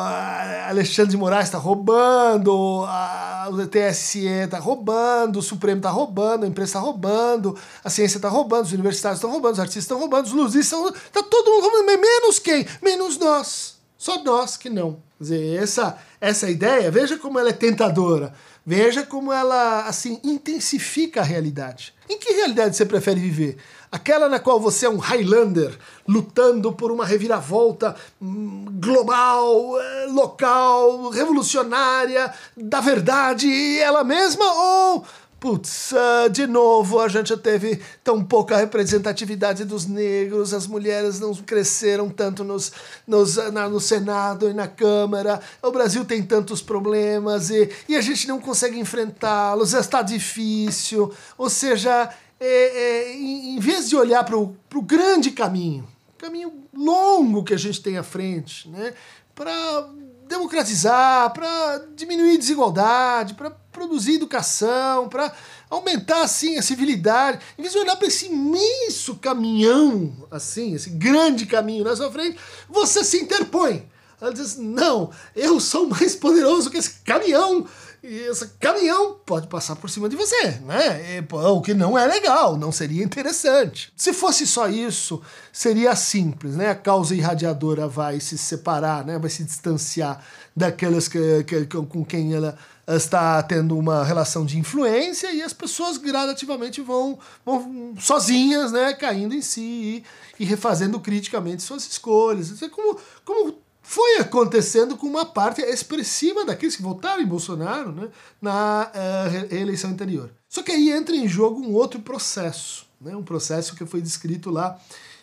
Alexandre 0.68 1.10
de 1.10 1.16
Moraes 1.16 1.46
está 1.46 1.58
roubando, 1.58 2.84
a, 2.86 3.48
o 3.50 3.66
TSE 3.66 4.26
está 4.26 4.58
roubando, 4.58 5.38
o 5.38 5.42
Supremo 5.42 5.78
está 5.78 5.90
roubando, 5.90 6.44
a 6.44 6.48
imprensa 6.48 6.78
está 6.78 6.80
roubando, 6.80 7.56
a 7.84 7.90
ciência 7.90 8.18
está 8.18 8.28
roubando, 8.28 8.64
os 8.64 8.72
universitários 8.72 9.18
estão 9.18 9.30
roubando, 9.30 9.54
os 9.54 9.60
artistas 9.60 9.84
estão 9.84 9.98
roubando, 9.98 10.26
os 10.26 10.32
luzistas 10.32 10.78
estão 10.78 10.92
tá 11.12 11.22
todo 11.22 11.50
mundo 11.50 11.62
roubando, 11.62 12.00
menos 12.00 12.38
quem? 12.38 12.66
Menos 12.82 13.18
nós. 13.18 13.76
Só 13.96 14.22
nós 14.22 14.56
que 14.56 14.68
não. 14.68 14.98
Quer 15.18 15.24
dizer, 15.24 15.62
essa, 15.62 15.98
essa 16.20 16.50
ideia, 16.50 16.90
veja 16.90 17.16
como 17.18 17.38
ela 17.38 17.48
é 17.48 17.52
tentadora. 17.52 18.34
Veja 18.64 19.06
como 19.06 19.32
ela 19.32 19.86
assim 19.86 20.20
intensifica 20.24 21.20
a 21.20 21.24
realidade. 21.24 21.94
Em 22.08 22.18
que 22.18 22.32
realidade 22.32 22.76
você 22.76 22.84
prefere 22.84 23.20
viver? 23.20 23.56
Aquela 23.90 24.28
na 24.28 24.38
qual 24.38 24.60
você 24.60 24.86
é 24.86 24.90
um 24.90 24.98
Highlander 24.98 25.76
lutando 26.06 26.72
por 26.72 26.92
uma 26.92 27.04
reviravolta 27.04 27.96
hum, 28.20 28.66
global, 28.80 29.80
eh, 29.80 30.06
local, 30.10 31.08
revolucionária, 31.08 32.32
da 32.56 32.80
verdade 32.80 33.48
ela 33.78 34.04
mesma? 34.04 34.44
Ou 34.44 35.04
Putz, 35.46 35.92
uh, 35.92 36.28
de 36.28 36.44
novo 36.44 36.98
a 36.98 37.06
gente 37.06 37.36
teve 37.36 37.80
tão 38.02 38.20
pouca 38.24 38.56
representatividade 38.56 39.64
dos 39.64 39.86
negros, 39.86 40.52
as 40.52 40.66
mulheres 40.66 41.20
não 41.20 41.32
cresceram 41.36 42.10
tanto 42.10 42.42
nos, 42.42 42.72
nos, 43.06 43.36
na, 43.52 43.68
no 43.68 43.78
Senado 43.78 44.50
e 44.50 44.52
na 44.52 44.66
Câmara, 44.66 45.40
o 45.62 45.70
Brasil 45.70 46.04
tem 46.04 46.20
tantos 46.20 46.60
problemas 46.60 47.48
e, 47.50 47.70
e 47.88 47.94
a 47.94 48.00
gente 48.00 48.26
não 48.26 48.40
consegue 48.40 48.76
enfrentá-los, 48.76 49.72
está 49.72 50.02
difícil. 50.02 51.14
Ou 51.38 51.48
seja, 51.48 52.12
é, 52.40 52.46
é, 52.46 53.12
em, 53.14 53.54
em 53.54 53.60
vez 53.60 53.88
de 53.88 53.94
olhar 53.94 54.24
para 54.24 54.36
o 54.36 54.82
grande 54.82 55.30
caminho, 55.30 55.86
caminho 56.18 56.54
longo 56.76 57.44
que 57.44 57.54
a 57.54 57.58
gente 57.58 57.80
tem 57.80 57.96
à 57.96 58.02
frente, 58.02 58.68
né, 58.68 58.94
para 59.32 59.90
democratizar, 60.26 61.32
para 61.32 61.86
diminuir 61.94 62.36
desigualdade, 62.36 63.34
para 63.34 63.50
produzir 63.76 64.14
educação, 64.14 65.08
para 65.08 65.30
aumentar 65.68 66.22
assim 66.22 66.56
a 66.56 66.62
civilidade, 66.62 67.40
em 67.58 67.62
vez 67.62 67.74
de 67.74 67.78
olhar 67.78 67.96
para 67.96 68.08
esse 68.08 68.26
imenso 68.26 69.16
caminhão, 69.16 70.26
assim, 70.30 70.74
esse 70.74 70.90
grande 70.90 71.44
caminho 71.44 71.84
na 71.84 71.94
sua 71.94 72.10
frente, 72.10 72.38
você 72.68 73.04
se 73.04 73.18
interpõe. 73.18 73.86
Ela 74.18 74.32
diz: 74.32 74.56
Não, 74.56 75.10
eu 75.34 75.60
sou 75.60 75.86
mais 75.86 76.16
poderoso 76.16 76.70
que 76.70 76.78
esse 76.78 77.00
caminhão 77.04 77.66
e 78.02 78.18
esse 78.20 78.46
caminhão 78.60 79.16
pode 79.26 79.48
passar 79.48 79.74
por 79.74 79.90
cima 79.90 80.08
de 80.08 80.14
você, 80.14 80.60
né? 80.64 81.18
E, 81.18 81.34
o 81.34 81.60
que 81.60 81.74
não 81.74 81.98
é 81.98 82.06
legal, 82.06 82.56
não 82.56 82.70
seria 82.70 83.02
interessante. 83.02 83.92
Se 83.96 84.12
fosse 84.12 84.46
só 84.46 84.68
isso, 84.68 85.20
seria 85.52 85.94
simples, 85.96 86.54
né? 86.54 86.70
A 86.70 86.74
causa 86.74 87.16
irradiadora 87.16 87.88
vai 87.88 88.20
se 88.20 88.38
separar, 88.38 89.04
né? 89.04 89.18
Vai 89.18 89.28
se 89.28 89.42
distanciar 89.42 90.24
daquelas 90.54 91.08
que, 91.08 91.44
que, 91.44 91.66
com 91.66 92.04
quem 92.04 92.32
ela 92.32 92.56
está 92.86 93.42
tendo 93.42 93.76
uma 93.76 94.04
relação 94.04 94.46
de 94.46 94.58
influência 94.58 95.32
e 95.32 95.42
as 95.42 95.52
pessoas 95.52 95.96
gradativamente 95.96 96.80
vão, 96.80 97.18
vão 97.44 97.94
sozinhas, 97.98 98.70
né? 98.70 98.92
Caindo 98.94 99.34
em 99.34 99.42
si 99.42 100.04
e, 100.38 100.42
e 100.42 100.44
refazendo 100.44 101.00
criticamente 101.00 101.62
suas 101.62 101.86
escolhas. 101.86 102.62
É 102.62 102.68
como, 102.68 102.98
como 103.24 103.58
foi 103.88 104.18
acontecendo 104.18 104.96
com 104.96 105.06
uma 105.06 105.24
parte 105.24 105.62
expressiva 105.62 106.44
daqueles 106.44 106.74
que 106.74 106.82
votaram 106.82 107.22
em 107.22 107.26
Bolsonaro 107.26 107.92
né, 107.92 108.08
na 108.42 108.90
uh, 108.92 109.46
reeleição 109.48 109.90
anterior. 109.90 110.28
Só 110.48 110.60
que 110.60 110.72
aí 110.72 110.90
entra 110.90 111.14
em 111.14 111.28
jogo 111.28 111.60
um 111.60 111.72
outro 111.72 112.00
processo, 112.00 112.84
né, 113.00 113.14
um 113.14 113.22
processo 113.22 113.76
que 113.76 113.86
foi 113.86 114.02
descrito 114.02 114.50
lá. 114.50 114.76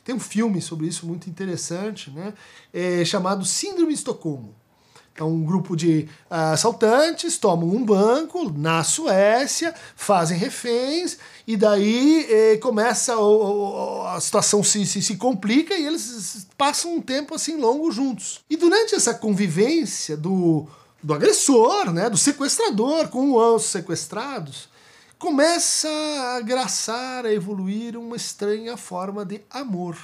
Tem 0.06 0.16
um 0.16 0.20
filme 0.20 0.62
sobre 0.62 0.88
isso 0.88 1.06
muito 1.06 1.30
interessante, 1.30 2.10
né, 2.10 2.34
é, 2.74 3.04
chamado 3.04 3.44
Síndrome 3.44 3.90
de 3.90 4.00
Estocolmo. 4.00 4.56
Então, 5.14 5.30
um 5.30 5.44
grupo 5.44 5.76
de 5.76 6.10
uh, 6.30 6.54
assaltantes 6.54 7.38
tomam 7.38 7.70
um 7.70 7.86
banco 7.86 8.52
na 8.52 8.84
Suécia, 8.84 9.74
fazem 9.96 10.38
reféns, 10.38 11.20
e 11.46 11.56
daí 11.56 12.26
eh, 12.30 12.58
começa 12.58 13.16
o, 13.18 14.08
a 14.08 14.20
situação 14.20 14.64
se, 14.64 14.86
se, 14.88 15.04
se 15.04 15.18
complica 15.18 15.76
e 15.76 15.86
eles 15.86 16.48
passam 16.58 16.96
um 16.96 17.02
tempo 17.02 17.36
assim 17.36 17.58
longo 17.58 17.92
juntos. 17.92 18.42
E 18.50 18.58
durante 18.58 18.96
essa 18.96 19.14
convivência 19.14 20.18
do, 20.18 20.66
do 21.02 21.14
agressor, 21.14 21.92
né, 21.92 22.10
do 22.10 22.18
sequestrador 22.18 23.10
com 23.10 23.34
os 23.34 23.66
sequestrados, 23.66 24.70
começa 25.20 25.90
a 26.36 26.42
graçar, 26.42 27.26
a 27.26 27.34
evoluir 27.34 27.96
uma 27.98 28.16
estranha 28.16 28.76
forma 28.78 29.24
de 29.24 29.42
amor. 29.50 29.98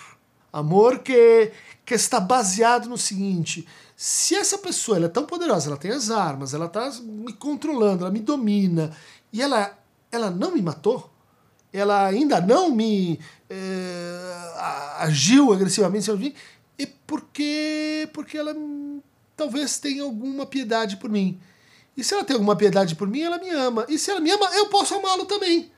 Amor 0.52 1.00
que, 1.00 1.52
que 1.86 1.94
está 1.94 2.20
baseado 2.20 2.90
no 2.90 2.98
seguinte: 2.98 3.68
se 4.02 4.34
essa 4.34 4.58
pessoa 4.58 4.96
ela 4.96 5.08
é 5.08 5.10
tão 5.10 5.26
poderosa, 5.26 5.68
ela 5.68 5.76
tem 5.76 5.92
as 5.92 6.10
armas, 6.10 6.54
ela 6.54 6.68
está 6.68 6.90
me 7.04 7.34
controlando, 7.34 8.06
ela 8.06 8.14
me 8.14 8.22
domina, 8.22 8.96
e 9.30 9.42
ela, 9.42 9.78
ela 10.10 10.30
não 10.30 10.54
me 10.54 10.62
matou, 10.62 11.12
ela 11.74 12.06
ainda 12.06 12.40
não 12.40 12.72
me 12.72 13.20
é, 13.50 14.46
agiu 15.00 15.52
agressivamente 15.52 16.10
é 16.78 16.88
porque, 17.06 18.10
porque 18.14 18.38
ela 18.38 18.56
talvez 19.36 19.78
tenha 19.80 20.04
alguma 20.04 20.46
piedade 20.46 20.96
por 20.96 21.10
mim. 21.10 21.38
E 21.98 22.02
se 22.02 22.14
ela 22.14 22.24
tem 22.24 22.36
alguma 22.36 22.56
piedade 22.56 22.96
por 22.96 23.06
mim, 23.06 23.20
ela 23.20 23.38
me 23.38 23.50
ama. 23.50 23.86
E 23.90 24.00
se 24.00 24.10
ela 24.10 24.22
me 24.22 24.32
ama, 24.32 24.46
eu 24.56 24.68
posso 24.68 24.96
amá-lo 24.96 25.26
também. 25.26 25.70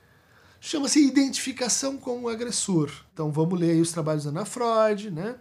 Chama-se 0.59 1.03
identificação 1.03 1.97
com 1.97 2.21
o 2.21 2.29
agressor. 2.29 2.91
Então 3.11 3.31
vamos 3.31 3.59
ler 3.59 3.81
os 3.81 3.91
trabalhos 3.91 4.25
da 4.25 4.29
Ana 4.29 4.45
Freud, 4.45 5.09
né? 5.09 5.37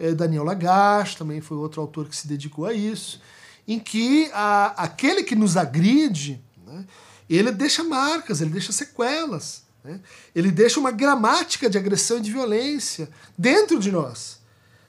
É, 0.00 0.12
Daniel 0.12 0.44
Lagache 0.44 1.18
também 1.18 1.42
foi 1.42 1.58
outro 1.58 1.82
autor 1.82 2.08
que 2.08 2.16
se 2.16 2.26
dedicou 2.26 2.64
a 2.64 2.72
isso, 2.72 3.20
em 3.68 3.78
que 3.78 4.30
a, 4.32 4.82
aquele 4.84 5.22
que 5.22 5.36
nos 5.36 5.58
agride, 5.58 6.42
né, 6.66 6.86
ele 7.28 7.52
deixa 7.52 7.84
marcas, 7.84 8.40
ele 8.40 8.50
deixa 8.50 8.72
sequelas. 8.72 9.62
Né? 9.84 10.00
Ele 10.34 10.50
deixa 10.50 10.80
uma 10.80 10.90
gramática 10.90 11.68
de 11.68 11.76
agressão 11.76 12.16
e 12.16 12.22
de 12.22 12.32
violência 12.32 13.10
dentro 13.36 13.78
de 13.78 13.92
nós. 13.92 14.40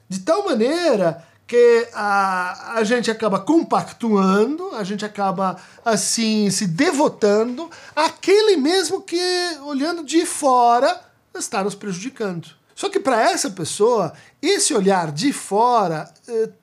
De 0.08 0.20
tal 0.20 0.46
maneira 0.46 1.22
que 1.46 1.88
a, 1.92 2.76
a 2.78 2.84
gente 2.84 3.10
acaba 3.10 3.38
compactuando, 3.38 4.74
a 4.74 4.82
gente 4.82 5.04
acaba 5.04 5.60
assim 5.84 6.50
se 6.50 6.66
devotando 6.66 7.70
àquele 7.94 8.56
mesmo 8.56 9.02
que, 9.02 9.20
olhando 9.62 10.02
de 10.02 10.24
fora, 10.24 11.02
está 11.34 11.62
nos 11.62 11.74
prejudicando. 11.74 12.61
Só 12.74 12.88
que 12.88 13.00
para 13.00 13.20
essa 13.20 13.50
pessoa, 13.50 14.12
esse 14.40 14.74
olhar 14.74 15.12
de 15.12 15.32
fora 15.32 16.12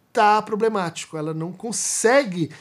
está 0.08 0.38
eh, 0.38 0.42
problemático. 0.42 1.18
Ela 1.18 1.34
não 1.34 1.52
consegue 1.52 2.52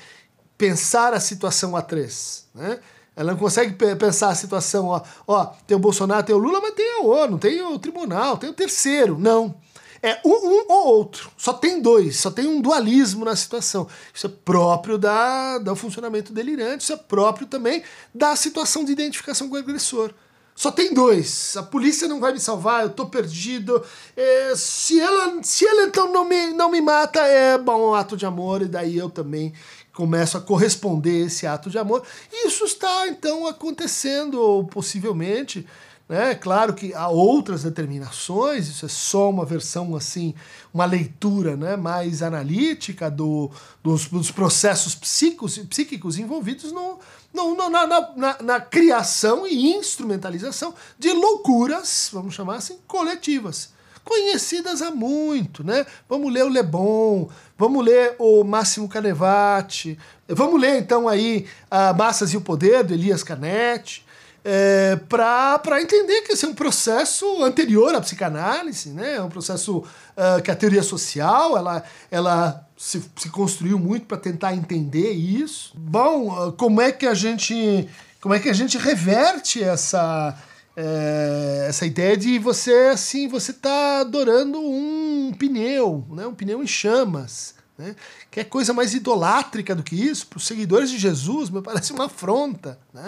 pensar 0.56 1.14
a 1.14 1.20
situação 1.20 1.76
a 1.76 1.82
três. 1.82 2.46
Né? 2.54 2.78
Ela 3.14 3.32
não 3.32 3.38
consegue 3.38 3.74
pensar 3.96 4.28
a 4.28 4.34
situação, 4.34 4.86
ó, 4.86 5.02
ó, 5.26 5.46
tem 5.66 5.76
o 5.76 5.80
Bolsonaro, 5.80 6.24
tem 6.24 6.34
o 6.34 6.38
Lula, 6.38 6.60
mas 6.60 6.74
tem 6.74 6.98
a 6.98 7.02
ONU, 7.02 7.38
tem 7.38 7.60
o 7.62 7.78
tribunal, 7.78 8.36
tem 8.36 8.50
o 8.50 8.54
terceiro. 8.54 9.18
Não. 9.18 9.54
É 10.00 10.20
um, 10.24 10.30
um, 10.30 10.64
ou 10.68 10.86
outro. 10.86 11.30
Só 11.36 11.52
tem 11.52 11.80
dois, 11.80 12.16
só 12.18 12.30
tem 12.30 12.46
um 12.46 12.60
dualismo 12.60 13.24
na 13.24 13.34
situação. 13.34 13.88
Isso 14.14 14.26
é 14.26 14.30
próprio 14.30 14.96
da, 14.96 15.58
do 15.58 15.74
funcionamento 15.74 16.32
delirante, 16.32 16.84
isso 16.84 16.92
é 16.92 16.96
próprio 16.96 17.46
também 17.46 17.82
da 18.14 18.36
situação 18.36 18.84
de 18.84 18.92
identificação 18.92 19.48
com 19.48 19.56
o 19.56 19.58
agressor. 19.58 20.12
Só 20.58 20.72
tem 20.72 20.92
dois. 20.92 21.56
A 21.56 21.62
polícia 21.62 22.08
não 22.08 22.18
vai 22.18 22.32
me 22.32 22.40
salvar, 22.40 22.82
eu 22.82 22.90
tô 22.90 23.06
perdido. 23.06 23.80
É, 24.16 24.54
se, 24.56 24.98
ela, 24.98 25.40
se 25.40 25.64
ela 25.64 25.84
então 25.84 26.12
não 26.12 26.24
me, 26.24 26.48
não 26.48 26.68
me 26.68 26.80
mata, 26.80 27.20
é 27.20 27.56
bom 27.56 27.90
um 27.90 27.94
ato 27.94 28.16
de 28.16 28.26
amor, 28.26 28.62
e 28.62 28.66
daí 28.66 28.98
eu 28.98 29.08
também 29.08 29.52
começo 29.92 30.36
a 30.36 30.40
corresponder 30.40 31.26
esse 31.26 31.46
ato 31.46 31.70
de 31.70 31.78
amor. 31.78 32.02
Isso 32.44 32.64
está 32.64 33.06
então 33.06 33.46
acontecendo, 33.46 34.66
possivelmente, 34.68 35.64
né? 36.08 36.34
Claro 36.34 36.72
que 36.72 36.94
há 36.94 37.08
outras 37.08 37.62
determinações, 37.64 38.66
isso 38.68 38.86
é 38.86 38.88
só 38.88 39.28
uma 39.28 39.44
versão 39.44 39.94
assim, 39.94 40.34
uma 40.72 40.86
leitura 40.86 41.56
né, 41.56 41.76
mais 41.76 42.22
analítica 42.22 43.10
do, 43.10 43.50
dos, 43.82 44.06
dos 44.06 44.30
processos 44.30 44.94
psíquicos, 44.94 45.58
psíquicos 45.58 46.18
envolvidos 46.18 46.72
no, 46.72 46.98
no, 47.32 47.54
no 47.54 47.68
na, 47.68 47.86
na, 47.86 48.36
na, 48.42 48.60
criação 48.60 49.46
e 49.46 49.74
instrumentalização 49.74 50.74
de 50.98 51.12
loucuras, 51.12 52.08
vamos 52.12 52.34
chamar 52.34 52.56
assim, 52.56 52.78
coletivas. 52.86 53.76
Conhecidas 54.02 54.80
há 54.80 54.90
muito, 54.90 55.62
né? 55.62 55.84
Vamos 56.08 56.32
ler 56.32 56.42
o 56.44 56.48
Le 56.48 56.62
Bon, 56.62 57.28
vamos 57.58 57.84
ler 57.84 58.16
o 58.18 58.42
Máximo 58.42 58.88
Canevati, 58.88 59.98
vamos 60.26 60.58
ler 60.58 60.80
então 60.80 61.06
aí 61.06 61.44
a 61.70 61.92
Massas 61.92 62.32
e 62.32 62.36
o 62.38 62.40
Poder, 62.40 62.82
do 62.84 62.94
Elias 62.94 63.22
Canetti, 63.22 64.07
é, 64.50 64.96
para 64.96 65.82
entender 65.82 66.22
que 66.22 66.32
esse 66.32 66.46
é 66.46 66.48
um 66.48 66.54
processo 66.54 67.44
anterior 67.44 67.94
à 67.94 68.00
psicanálise, 68.00 68.88
né? 68.88 69.16
é 69.16 69.22
um 69.22 69.28
processo 69.28 69.80
uh, 69.80 70.42
que 70.42 70.50
a 70.50 70.56
teoria 70.56 70.82
social 70.82 71.54
ela, 71.54 71.84
ela 72.11 72.66
se, 72.74 73.02
se 73.14 73.28
construiu 73.28 73.78
muito 73.78 74.06
para 74.06 74.16
tentar 74.16 74.54
entender 74.54 75.11
isso. 75.11 75.74
Bom, 75.76 76.28
uh, 76.28 76.52
como 76.52 76.80
é 76.80 76.90
que 76.90 77.06
a 77.06 77.12
gente 77.12 77.87
como 78.22 78.32
é 78.32 78.38
que 78.38 78.48
a 78.48 78.54
gente 78.54 78.78
reverte 78.78 79.62
essa 79.62 80.34
é, 80.74 81.66
essa 81.68 81.84
ideia 81.84 82.16
de 82.16 82.38
você 82.38 82.90
assim 82.90 83.28
você 83.28 83.52
tá 83.52 84.00
adorando 84.00 84.58
um 84.58 85.30
pneu, 85.38 86.06
né? 86.08 86.26
um 86.26 86.34
pneu 86.34 86.62
em 86.62 86.66
chamas. 86.66 87.54
Né? 87.76 87.94
Que 88.30 88.40
é 88.40 88.44
coisa 88.44 88.72
mais 88.72 88.94
idolátrica 88.94 89.74
do 89.74 89.82
que 89.82 89.94
isso, 89.94 90.26
para 90.26 90.38
os 90.38 90.46
seguidores 90.46 90.90
de 90.90 90.98
Jesus, 90.98 91.50
me 91.50 91.61
parece 91.61 91.92
uma 91.92 92.06
afronta. 92.06 92.78
Né? 92.94 93.06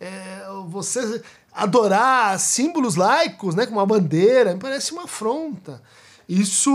é, 0.00 0.35
você 0.66 1.22
adorar 1.52 2.38
símbolos 2.38 2.96
laicos, 2.96 3.54
né, 3.54 3.66
como 3.66 3.80
a 3.80 3.86
bandeira, 3.86 4.52
me 4.52 4.60
parece 4.60 4.92
uma 4.92 5.04
afronta. 5.04 5.82
Isso 6.28 6.70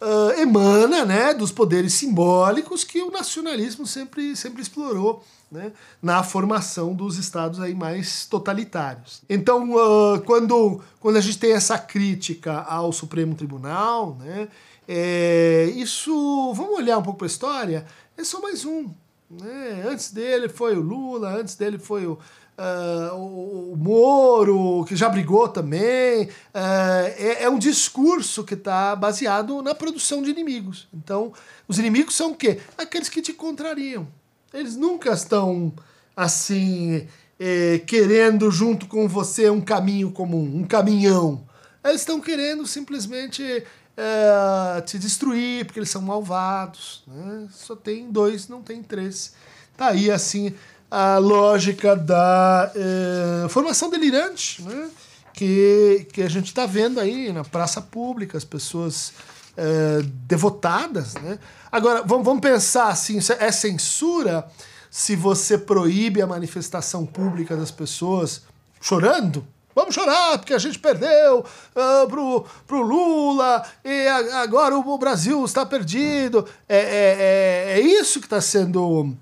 uh, 0.00 0.40
emana 0.40 1.04
né, 1.04 1.34
dos 1.34 1.50
poderes 1.50 1.92
simbólicos 1.94 2.84
que 2.84 3.02
o 3.02 3.10
nacionalismo 3.10 3.86
sempre, 3.86 4.36
sempre 4.36 4.62
explorou 4.62 5.22
né, 5.50 5.72
na 6.00 6.22
formação 6.22 6.94
dos 6.94 7.18
estados 7.18 7.60
aí 7.60 7.74
mais 7.74 8.26
totalitários. 8.26 9.22
Então, 9.28 9.72
uh, 9.72 10.20
quando, 10.22 10.80
quando 11.00 11.16
a 11.16 11.20
gente 11.20 11.38
tem 11.38 11.52
essa 11.52 11.78
crítica 11.78 12.60
ao 12.62 12.92
Supremo 12.92 13.34
Tribunal, 13.34 14.16
né, 14.20 14.48
é, 14.86 15.70
isso, 15.76 16.52
vamos 16.54 16.76
olhar 16.76 16.96
um 16.98 17.02
pouco 17.02 17.18
para 17.18 17.26
a 17.26 17.28
história, 17.28 17.86
é 18.16 18.24
só 18.24 18.40
mais 18.40 18.64
um. 18.64 18.88
Né? 19.30 19.84
Antes 19.86 20.10
dele 20.10 20.48
foi 20.48 20.76
o 20.76 20.80
Lula, 20.80 21.36
antes 21.36 21.54
dele 21.54 21.78
foi 21.78 22.06
o, 22.06 22.12
uh, 22.12 23.72
o 23.72 23.76
Moro, 23.76 24.84
que 24.86 24.96
já 24.96 25.08
brigou 25.08 25.48
também. 25.48 26.24
Uh, 26.24 27.08
é, 27.16 27.44
é, 27.44 27.50
um 27.50 27.58
discurso 27.58 28.44
que 28.44 28.54
está 28.54 28.96
baseado 28.96 29.62
na 29.62 29.74
produção 29.74 30.22
de 30.22 30.30
inimigos. 30.30 30.88
Então, 30.92 31.32
os 31.66 31.78
inimigos 31.78 32.14
são 32.14 32.32
o 32.32 32.34
quê? 32.34 32.60
Aqueles 32.76 33.08
que 33.08 33.22
te 33.22 33.32
contrariam. 33.32 34.08
Eles 34.52 34.76
nunca 34.76 35.12
estão 35.12 35.72
assim. 36.16 37.06
Eh, 37.40 37.82
querendo 37.86 38.50
junto 38.50 38.88
com 38.88 39.06
você 39.06 39.48
um 39.48 39.60
caminho 39.60 40.10
comum, 40.10 40.56
um 40.56 40.64
caminhão. 40.64 41.46
Eles 41.84 42.00
estão 42.00 42.20
querendo 42.20 42.66
simplesmente 42.66 43.64
é, 43.98 44.80
te 44.82 44.96
destruir, 44.96 45.64
porque 45.64 45.80
eles 45.80 45.90
são 45.90 46.00
malvados. 46.00 47.02
Né? 47.04 47.48
Só 47.50 47.74
tem 47.74 48.12
dois, 48.12 48.46
não 48.46 48.62
tem 48.62 48.80
três. 48.80 49.34
Tá 49.76 49.88
aí, 49.88 50.08
assim, 50.08 50.54
a 50.88 51.18
lógica 51.18 51.96
da 51.96 52.70
é, 52.74 53.48
formação 53.48 53.90
delirante, 53.90 54.62
né? 54.62 54.88
que, 55.34 56.06
que 56.12 56.22
a 56.22 56.28
gente 56.28 56.46
está 56.46 56.64
vendo 56.64 57.00
aí 57.00 57.32
na 57.32 57.42
praça 57.42 57.82
pública, 57.82 58.38
as 58.38 58.44
pessoas 58.44 59.12
é, 59.56 60.00
devotadas. 60.26 61.14
Né? 61.14 61.40
Agora, 61.70 62.02
vamos, 62.02 62.24
vamos 62.24 62.40
pensar 62.40 62.88
assim, 62.88 63.18
é 63.40 63.50
censura 63.50 64.46
se 64.88 65.16
você 65.16 65.58
proíbe 65.58 66.22
a 66.22 66.26
manifestação 66.26 67.04
pública 67.04 67.56
das 67.56 67.72
pessoas 67.72 68.42
chorando? 68.80 69.44
Vamos 69.78 69.94
chorar 69.94 70.38
porque 70.38 70.52
a 70.52 70.58
gente 70.58 70.76
perdeu 70.76 71.38
uh, 71.38 72.08
pro, 72.08 72.44
pro 72.66 72.82
Lula 72.82 73.64
e 73.84 74.08
a, 74.08 74.42
agora 74.42 74.76
o, 74.76 74.80
o, 74.80 74.98
Brasil 74.98 75.44
está 75.44 75.64
perdido. 75.64 76.44
É, 76.68 76.78
é, 76.78 76.80
é, 76.80 77.78
é 77.78 77.80
isso 77.80 78.18
que 78.18 78.26
está 78.26 78.40
sendo 78.40 79.14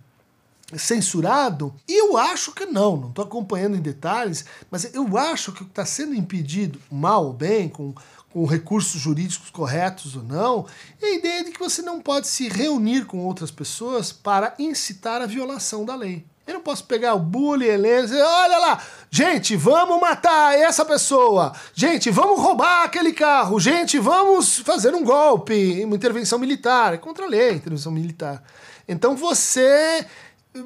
censurado? 0.75 1.75
Eu 1.87 2.17
acho 2.17 2.53
que 2.53 2.65
não, 2.65 2.97
não 2.97 3.09
estou 3.11 3.27
acompanhando 3.27 3.77
em 3.77 3.83
detalhes, 3.83 4.47
mas 4.71 4.95
eu 4.95 5.19
acho 5.19 5.53
que 5.53 5.61
o 5.61 5.67
que 5.67 5.73
está 5.73 5.85
sendo 5.85 6.15
impedido, 6.15 6.81
mal 6.91 7.27
ou 7.27 7.33
bem, 7.35 7.69
com, 7.69 7.95
com 8.31 8.47
recursos 8.47 8.99
jurídicos 8.99 9.51
corretos 9.51 10.17
ou 10.17 10.23
não, 10.23 10.65
é 11.03 11.05
a 11.05 11.15
ideia 11.17 11.45
de 11.45 11.51
que 11.51 11.61
você 11.61 11.83
não 11.83 12.01
pode 12.01 12.29
se 12.29 12.49
reunir 12.49 13.05
com 13.05 13.19
outras 13.19 13.51
pessoas 13.51 14.11
para 14.11 14.55
incitar 14.59 15.21
a 15.21 15.27
violação 15.27 15.85
da 15.85 15.95
lei. 15.95 16.25
Eu 16.47 16.55
não 16.55 16.61
posso 16.61 16.85
pegar 16.85 17.15
o 17.15 17.19
bullying, 17.19 17.67
Helena, 17.67 18.01
e 18.01 18.05
dizer, 18.05 18.23
olha 18.23 18.59
lá, 18.59 18.83
gente, 19.11 19.57
vamos 19.57 20.01
matar 20.01 20.57
essa 20.57 20.85
pessoa, 20.85 21.53
gente, 21.75 22.09
vamos 22.09 22.41
roubar 22.41 22.85
aquele 22.85 23.13
carro, 23.13 23.59
gente, 23.59 23.99
vamos 23.99 24.59
fazer 24.61 24.95
um 24.95 25.03
golpe, 25.03 25.83
uma 25.85 25.97
intervenção 25.97 26.39
militar, 26.39 26.95
é 26.95 26.99
contra 26.99 27.25
a 27.25 27.29
lei, 27.29 27.55
intervenção 27.55 27.91
militar. 27.91 28.45
Então 28.87 29.17
você 29.17 30.07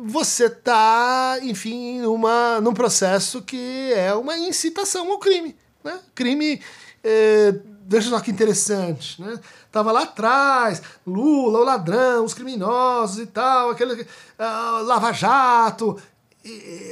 você 0.03 0.49
tá, 0.49 1.39
enfim, 1.43 2.01
numa, 2.01 2.61
num 2.61 2.75
processo 2.75 3.43
que 3.43 3.93
é 3.95 4.15
uma 4.15 4.39
incitação 4.39 5.11
ao 5.11 5.19
crime, 5.19 5.57
né? 5.83 5.99
Crime 6.15 6.61
é, 7.03 7.55
Veja 7.91 8.09
só 8.09 8.21
que 8.21 8.31
interessante, 8.31 9.21
né? 9.21 9.41
Tava 9.73 9.91
lá 9.91 10.05
atrás, 10.05 10.81
Lula, 11.05 11.59
o 11.59 11.65
ladrão, 11.65 12.25
os 12.25 12.33
criminosos 12.33 13.19
e 13.19 13.27
tal, 13.27 13.71
aquele 13.71 14.03
uh, 14.03 14.85
lava-jato. 14.85 16.01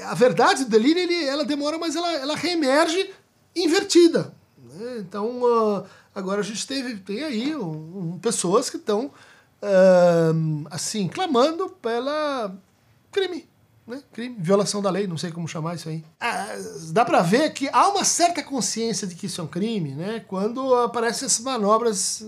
A 0.07 0.15
verdade 0.15 0.65
do 0.65 0.71
delírio, 0.71 1.01
ele, 1.01 1.25
ela 1.25 1.45
demora, 1.45 1.79
mas 1.79 1.95
ela, 1.95 2.13
ela 2.15 2.35
reemerge 2.35 3.15
invertida. 3.55 4.35
Né? 4.61 4.97
Então, 4.99 5.41
uh, 5.41 5.87
agora 6.13 6.41
a 6.41 6.45
gente 6.45 6.67
teve, 6.67 6.97
tem 6.97 7.23
aí 7.23 7.55
um, 7.55 8.15
um, 8.15 8.19
pessoas 8.19 8.69
que 8.69 8.77
estão, 8.77 9.07
uh, 9.63 10.67
assim, 10.69 11.07
clamando 11.07 11.69
pela 11.81 12.53
crime. 13.13 13.48
Né? 13.89 14.03
Crime, 14.13 14.37
violação 14.39 14.83
da 14.83 14.91
lei, 14.91 15.07
não 15.07 15.17
sei 15.17 15.33
como 15.33 15.49
chamar 15.49 15.75
isso 15.77 15.89
aí. 15.89 16.05
Ah, 16.21 16.55
dá 16.93 17.05
para 17.05 17.23
ver 17.23 17.51
que 17.53 17.69
há 17.73 17.89
uma 17.89 18.05
certa 18.05 18.43
consciência 18.43 19.07
de 19.07 19.15
que 19.15 19.27
isso 19.27 19.41
é 19.41 19.45
um 19.45 19.49
crime, 19.49 19.93
né? 19.93 20.25
Quando 20.29 20.75
aparecem 20.75 21.27
essas 21.27 21.41
manobras 21.41 22.23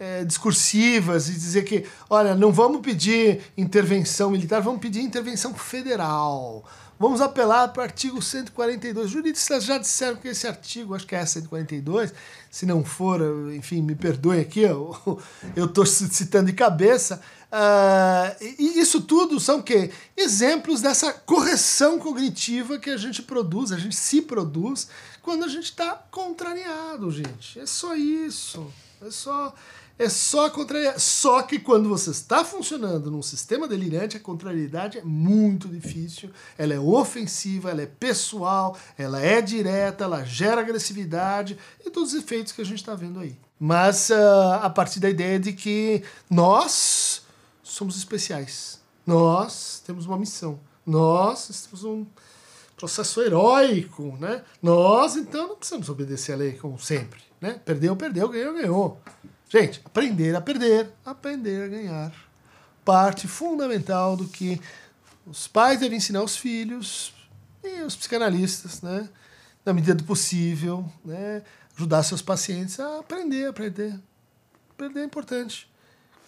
é, 0.00 0.24
discursivas 0.24 1.28
e 1.28 1.32
dizer 1.32 1.62
que, 1.64 1.86
olha, 2.08 2.34
não 2.34 2.50
vamos 2.50 2.80
pedir 2.80 3.42
intervenção 3.56 4.30
militar, 4.30 4.60
vamos 4.60 4.80
pedir 4.80 5.02
intervenção 5.02 5.54
federal. 5.54 6.64
Vamos 7.00 7.22
apelar 7.22 7.68
para 7.68 7.80
o 7.80 7.84
artigo 7.84 8.20
142. 8.20 9.06
Os 9.06 9.10
juristas 9.10 9.64
já 9.64 9.78
disseram 9.78 10.16
que 10.16 10.28
esse 10.28 10.46
artigo, 10.46 10.94
acho 10.94 11.06
que 11.06 11.14
é 11.14 11.24
142, 11.24 12.12
se 12.50 12.66
não 12.66 12.84
for, 12.84 13.22
enfim, 13.54 13.80
me 13.80 13.94
perdoem 13.94 14.42
aqui, 14.42 14.60
eu 14.60 15.18
estou 15.56 15.86
citando 15.86 16.48
de 16.48 16.52
cabeça, 16.52 17.22
Uh, 17.52 18.44
e 18.60 18.78
isso 18.78 19.00
tudo 19.00 19.40
são 19.40 19.60
que 19.60 19.90
exemplos 20.16 20.80
dessa 20.80 21.12
correção 21.12 21.98
cognitiva 21.98 22.78
que 22.78 22.88
a 22.88 22.96
gente 22.96 23.22
produz, 23.22 23.72
a 23.72 23.76
gente 23.76 23.96
se 23.96 24.22
produz 24.22 24.86
quando 25.20 25.44
a 25.44 25.48
gente 25.48 25.64
está 25.64 26.00
contrariado, 26.12 27.10
gente. 27.10 27.58
É 27.58 27.66
só 27.66 27.96
isso. 27.96 28.72
É 29.04 29.10
só 29.10 29.52
é 30.00 30.08
só 30.08 30.48
contrariar. 30.48 30.98
Só 30.98 31.42
que 31.42 31.58
quando 31.58 31.86
você 31.86 32.10
está 32.10 32.42
funcionando 32.42 33.10
num 33.10 33.20
sistema 33.20 33.68
delirante, 33.68 34.16
a 34.16 34.20
contrariedade 34.20 34.96
é 34.96 35.04
muito 35.04 35.68
difícil. 35.68 36.30
Ela 36.56 36.72
é 36.72 36.80
ofensiva, 36.80 37.70
ela 37.70 37.82
é 37.82 37.86
pessoal, 37.86 38.78
ela 38.96 39.20
é 39.20 39.42
direta, 39.42 40.04
ela 40.04 40.24
gera 40.24 40.62
agressividade 40.62 41.58
e 41.84 41.90
todos 41.90 42.14
os 42.14 42.18
efeitos 42.18 42.50
que 42.50 42.62
a 42.62 42.64
gente 42.64 42.78
está 42.78 42.94
vendo 42.94 43.20
aí. 43.20 43.36
Mas 43.58 44.08
uh, 44.08 44.54
a 44.62 44.70
partir 44.70 45.00
da 45.00 45.10
ideia 45.10 45.38
de 45.38 45.52
que 45.52 46.02
nós 46.30 47.22
somos 47.62 47.94
especiais. 47.98 48.80
Nós 49.06 49.82
temos 49.86 50.06
uma 50.06 50.16
missão. 50.16 50.58
Nós 50.86 51.66
temos 51.66 51.84
um 51.84 52.06
processo 52.74 53.20
heróico, 53.20 54.16
né? 54.18 54.42
Nós, 54.62 55.16
então, 55.16 55.48
não 55.48 55.56
precisamos 55.56 55.90
obedecer 55.90 56.32
a 56.32 56.36
lei 56.36 56.54
como 56.54 56.78
sempre, 56.80 57.20
né? 57.38 57.60
Perdeu, 57.66 57.94
perdeu, 57.94 58.30
ganhou, 58.30 58.54
ganhou. 58.54 59.00
Gente, 59.50 59.82
aprender 59.84 60.34
a 60.34 60.40
perder, 60.40 60.90
aprender 61.04 61.64
a 61.64 61.68
ganhar. 61.68 62.14
Parte 62.84 63.28
fundamental 63.28 64.16
do 64.16 64.26
que 64.26 64.58
os 65.26 65.46
pais 65.46 65.80
devem 65.80 65.98
ensinar 65.98 66.20
aos 66.20 66.36
filhos 66.36 67.12
e 67.62 67.82
os 67.82 67.94
psicanalistas, 67.94 68.80
né? 68.80 69.08
Na 69.64 69.74
medida 69.74 69.94
do 69.94 70.04
possível, 70.04 70.90
né? 71.04 71.42
Ajudar 71.76 72.02
seus 72.02 72.22
pacientes 72.22 72.80
a 72.80 73.00
aprender, 73.00 73.48
aprender. 73.48 74.00
Aprender 74.70 75.00
é 75.00 75.04
importante 75.04 75.70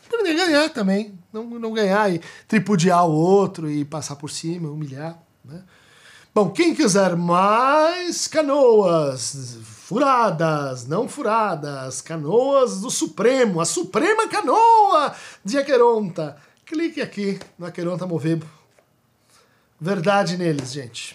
aprender 0.06 0.30
a 0.30 0.46
ganhar 0.46 0.68
também. 0.70 1.18
Não, 1.32 1.44
não 1.44 1.72
ganhar 1.72 2.12
e 2.12 2.20
tripudiar 2.46 3.06
o 3.06 3.12
outro 3.12 3.70
e 3.70 3.84
passar 3.84 4.16
por 4.16 4.30
cima, 4.30 4.68
humilhar. 4.68 5.18
Né? 5.44 5.62
Bom, 6.34 6.48
quem 6.48 6.74
quiser 6.74 7.14
mais 7.14 8.26
canoas 8.26 9.58
furadas, 9.62 10.86
não 10.86 11.06
furadas, 11.06 12.00
canoas 12.00 12.80
do 12.80 12.90
Supremo, 12.90 13.60
a 13.60 13.66
Suprema 13.66 14.26
Canoa 14.26 15.14
de 15.44 15.58
Aqueronta, 15.58 16.38
clique 16.64 17.02
aqui 17.02 17.38
no 17.58 17.66
Aqueronta 17.66 18.06
Movebo. 18.06 18.46
Verdade 19.78 20.38
neles, 20.38 20.72
gente. 20.72 21.14